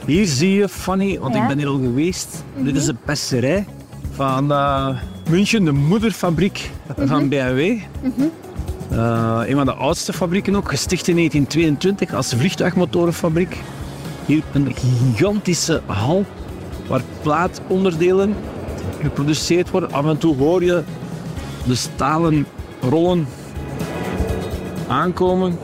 Hier 0.06 0.26
zie 0.26 0.52
je, 0.54 0.70
Fanny, 0.70 1.20
want 1.20 1.34
Ja. 1.36 1.42
ik 1.42 1.48
ben 1.48 1.58
hier 1.58 1.68
al 1.68 1.80
geweest. 1.80 2.44
Dit 2.58 2.76
is 2.76 2.86
de 2.86 2.96
pesterij 3.06 3.66
van 4.12 4.52
eh, 4.52 4.90
München, 5.30 5.64
de 5.64 5.72
moederfabriek 5.72 6.70
van 6.98 7.30
BMW. 7.30 7.80
Eh, 8.94 9.42
een 9.46 9.56
van 9.56 9.66
de 9.66 9.74
oudste 9.74 10.14
fabrieken 10.14 10.56
ook, 10.56 10.70
gesticht 10.70 11.08
in 11.08 11.16
1922 11.16 12.14
als 12.14 12.34
vliegtuigmotorenfabriek. 12.38 13.58
Hier 14.26 14.44
een 14.54 14.76
gigantische 14.76 15.82
hal 15.86 16.26
waar 16.88 17.02
plaatonderdelen 17.22 18.36
geproduceerd 19.02 19.70
worden. 19.70 19.92
Af 19.92 20.06
en 20.06 20.18
toe 20.18 20.36
hoor 20.36 20.64
je 20.64 20.84
de 21.66 21.76
stalen 21.76 22.46
rollen 22.82 23.28
aankomen 24.88 25.58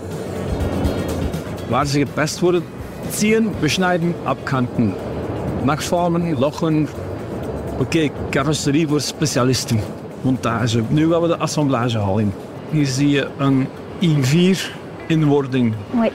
waar 1.68 1.86
ze 1.86 2.00
gepest 2.00 2.40
worden. 2.40 2.64
Ziehen, 3.12 3.52
beschneiden, 3.60 4.16
abkanten. 4.24 4.94
Nachtvormen, 5.64 6.40
lochen. 6.40 6.88
Oké, 7.80 8.10
carrosserie 8.30 8.88
voor 8.88 9.02
specialisten. 9.02 9.80
Montage. 10.22 10.84
Nu 10.88 11.12
gaan 11.12 11.22
we 11.22 11.28
de 11.28 11.38
assemblagehal 11.38 12.20
in. 12.20 12.34
Hier 12.72 12.86
zie 12.86 13.10
je 13.10 13.28
een 13.38 13.68
i4 14.02 14.60
in 15.08 15.26
wording. 15.26 15.74
Oui. 15.92 16.12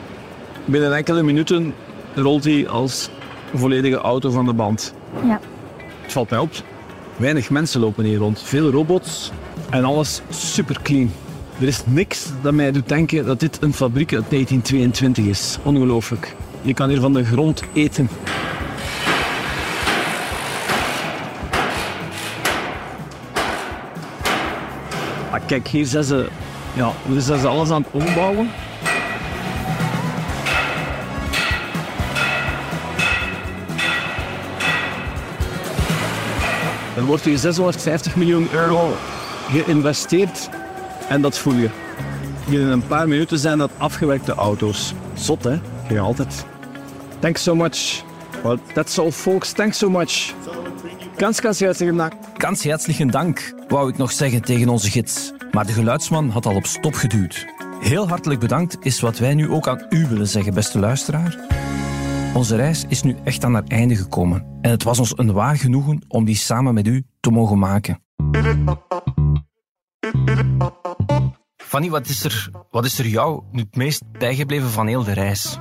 Binnen 0.65 0.95
enkele 0.97 1.23
minuten 1.23 1.75
rolt 2.15 2.45
hij 2.45 2.69
als 2.69 3.11
volledige 3.55 3.97
auto 3.97 4.31
van 4.31 4.47
de 4.47 4.53
band. 4.53 4.95
Ja. 5.27 5.41
Het 6.03 6.13
valt 6.13 6.31
mij 6.31 6.39
op. 6.39 6.51
Weinig 7.17 7.51
mensen 7.51 7.81
lopen 7.81 8.05
hier 8.05 8.19
rond. 8.19 8.43
Veel 8.43 8.71
robots 8.71 9.31
en 9.71 9.85
alles 9.85 10.23
super 10.29 10.79
clean. 10.83 11.11
Er 11.61 11.67
is 11.67 11.83
niks 11.87 12.29
dat 12.43 12.53
mij 12.53 12.73
doet 12.73 12.89
denken 12.89 13.27
dat 13.27 13.41
dit 13.41 13.59
een 13.63 13.75
fabriek 13.75 14.15
uit 14.15 14.31
1922 14.31 15.25
is. 15.25 15.59
Ongelooflijk. 15.63 16.35
Je 16.63 16.75
kan 16.75 16.89
hier 16.89 17.01
van 17.01 17.13
de 17.13 17.25
grond 17.25 17.63
eten. 17.73 18.09
Kijk, 25.61 25.69
hier 25.69 25.87
zijn 25.87 26.05
ze, 26.05 26.29
ja, 26.75 26.93
hier 27.09 27.21
zijn 27.21 27.47
alles 27.47 27.71
aan 27.71 27.83
het 27.83 28.05
ombouwen. 28.05 28.51
Er 36.97 37.05
wordt 37.05 37.25
hier 37.25 37.39
650 37.39 38.17
miljoen 38.17 38.49
euro 38.53 38.97
geïnvesteerd 39.51 40.49
en 41.09 41.23
dat 41.23 41.39
voel 41.39 41.55
je. 41.55 41.69
Binnen 42.49 42.71
een 42.71 42.87
paar 42.87 43.09
minuten 43.09 43.39
zijn 43.39 43.59
dat 43.59 43.71
afgewerkte 43.77 44.35
auto's. 44.35 44.95
Zot, 45.15 45.45
hè? 45.45 45.61
Geen 45.89 45.99
altijd. 45.99 46.45
Thanks 47.19 47.43
so 47.43 47.55
much. 47.55 48.03
Well, 48.43 48.59
that's 48.73 48.99
all, 48.99 49.11
folks. 49.11 49.53
Thanks 49.53 49.79
so 49.79 49.91
much. 49.91 50.33
Ganz, 51.17 51.41
ganz 51.41 51.61
herzlichen 51.61 51.97
Dank. 51.97 52.13
Ganz 52.39 52.65
herzlichen 52.65 53.11
dank, 53.11 53.55
wou 53.69 53.89
ik 53.89 53.97
nog 53.97 54.13
zeggen 54.13 54.43
tegen 54.43 54.69
onze 54.69 54.91
gids. 54.91 55.33
Maar 55.55 55.67
de 55.67 55.73
geluidsman 55.73 56.29
had 56.29 56.47
al 56.47 56.55
op 56.55 56.67
stop 56.67 56.95
geduwd. 56.95 57.47
Heel 57.81 58.09
hartelijk 58.09 58.41
bedankt 58.41 58.77
is 58.81 59.01
wat 59.01 59.19
wij 59.19 59.35
nu 59.35 59.49
ook 59.49 59.69
aan 59.69 59.87
u 59.89 60.07
willen 60.07 60.29
zeggen, 60.29 60.55
beste 60.55 60.79
luisteraar. 60.79 61.39
Onze 62.35 62.57
reis 62.57 62.85
is 62.89 63.03
nu 63.03 63.17
echt 63.25 63.45
aan 63.45 63.55
haar 63.55 63.65
einde 63.65 63.97
gekomen. 63.97 64.59
En 64.61 64.71
het 64.71 64.83
was 64.83 64.99
ons 64.99 65.19
een 65.19 65.33
waar 65.33 65.57
genoegen 65.57 66.05
om 66.09 66.25
die 66.25 66.37
samen 66.37 66.75
met 66.75 66.87
u 66.87 67.05
te 67.21 67.31
mogen 67.31 67.59
maken. 67.59 68.03
Fanny, 71.57 71.91
wat 71.91 72.09
is 72.09 72.25
er, 72.25 72.51
wat 72.71 72.85
is 72.85 72.99
er 72.99 73.07
jou 73.07 73.43
nu 73.53 73.61
het 73.61 73.77
meest 73.77 74.03
bijgebleven 74.19 74.71
van 74.71 74.87
heel 74.87 75.05
de 75.05 75.13
reis? 75.13 75.59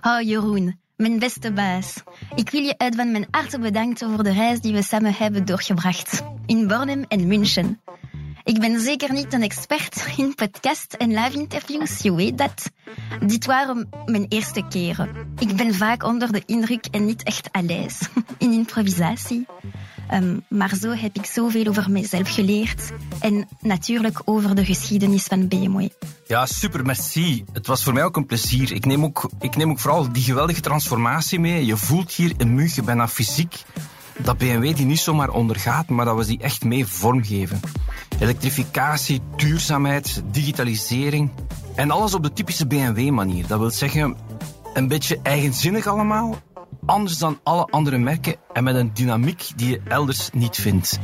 Oh, 0.00 0.20
Jeroen, 0.20 0.80
mijn 0.96 1.18
beste 1.18 1.52
baas. 1.52 2.02
Ik 2.34 2.50
wil 2.50 2.62
je 2.62 2.78
uit 2.78 2.96
van 2.96 3.12
mijn 3.12 3.26
harte 3.30 3.58
bedanken 3.58 4.10
voor 4.14 4.24
de 4.24 4.32
reis 4.32 4.60
die 4.60 4.72
we 4.72 4.82
samen 4.82 5.14
hebben 5.14 5.44
doorgebracht. 5.44 6.22
In 6.46 6.66
Bornem 6.66 7.04
en 7.08 7.26
München. 7.26 7.80
Ik 8.44 8.60
ben 8.60 8.80
zeker 8.80 9.12
niet 9.12 9.32
een 9.32 9.42
expert 9.42 10.06
in 10.16 10.34
podcast 10.34 10.92
en 10.92 11.08
live 11.08 11.38
interviews, 11.38 11.98
je 11.98 12.14
weet 12.14 12.38
dat. 12.38 12.70
Dit 13.26 13.46
waren 13.46 13.88
mijn 14.06 14.26
eerste 14.28 14.62
keren. 14.68 15.08
Ik 15.38 15.56
ben 15.56 15.74
vaak 15.74 16.04
onder 16.04 16.32
de 16.32 16.42
indruk 16.46 16.86
en 16.90 17.04
niet 17.04 17.22
echt 17.22 17.48
l'aise 17.52 18.04
in 18.38 18.52
improvisatie. 18.52 19.46
Um, 20.12 20.44
maar 20.48 20.74
zo 20.80 20.90
heb 20.90 21.16
ik 21.16 21.24
zoveel 21.24 21.66
over 21.66 21.90
mezelf 21.90 22.34
geleerd 22.34 22.90
en 23.20 23.48
natuurlijk 23.60 24.22
over 24.24 24.54
de 24.54 24.64
geschiedenis 24.64 25.24
van 25.24 25.48
BMW. 25.48 25.88
Ja, 26.26 26.46
super, 26.46 26.84
merci. 26.84 27.44
Het 27.52 27.66
was 27.66 27.82
voor 27.82 27.92
mij 27.92 28.04
ook 28.04 28.16
een 28.16 28.26
plezier. 28.26 28.72
Ik 28.72 28.84
neem 28.84 29.04
ook, 29.04 29.30
ik 29.40 29.56
neem 29.56 29.70
ook 29.70 29.78
vooral 29.78 30.12
die 30.12 30.22
geweldige 30.22 30.60
transformatie 30.60 31.40
mee. 31.40 31.66
Je 31.66 31.76
voelt 31.76 32.12
hier 32.12 32.32
in 32.36 32.54
München 32.54 32.84
bijna 32.84 33.08
fysiek 33.08 33.64
dat 34.18 34.38
BMW 34.38 34.76
die 34.76 34.86
niet 34.86 35.00
zomaar 35.00 35.30
ondergaat, 35.30 35.88
maar 35.88 36.04
dat 36.04 36.16
we 36.16 36.26
die 36.26 36.40
echt 36.40 36.64
mee 36.64 36.86
vormgeven. 36.86 37.60
Elektrificatie, 38.22 39.20
duurzaamheid, 39.36 40.22
digitalisering 40.30 41.30
en 41.74 41.90
alles 41.90 42.14
op 42.14 42.22
de 42.22 42.32
typische 42.32 42.66
BMW-manier. 42.66 43.46
Dat 43.46 43.58
wil 43.58 43.70
zeggen, 43.70 44.16
een 44.74 44.88
beetje 44.88 45.18
eigenzinnig 45.22 45.86
allemaal, 45.86 46.36
anders 46.86 47.18
dan 47.18 47.40
alle 47.42 47.64
andere 47.64 47.98
merken 47.98 48.34
en 48.52 48.64
met 48.64 48.74
een 48.74 48.90
dynamiek 48.94 49.50
die 49.56 49.70
je 49.70 49.80
elders 49.88 50.30
niet 50.32 50.56
vindt. 50.56 50.98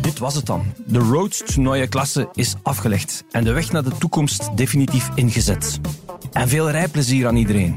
Dit 0.00 0.18
was 0.18 0.34
het 0.34 0.46
dan. 0.46 0.74
De 0.86 0.98
road 0.98 1.46
to 1.54 1.60
Neue 1.60 1.86
Klasse 1.86 2.28
is 2.32 2.54
afgelegd 2.62 3.24
en 3.30 3.44
de 3.44 3.52
weg 3.52 3.72
naar 3.72 3.84
de 3.84 3.98
toekomst 3.98 4.56
definitief 4.56 5.08
ingezet. 5.14 5.80
En 6.32 6.48
veel 6.48 6.70
rijplezier 6.70 7.26
aan 7.26 7.36
iedereen. 7.36 7.74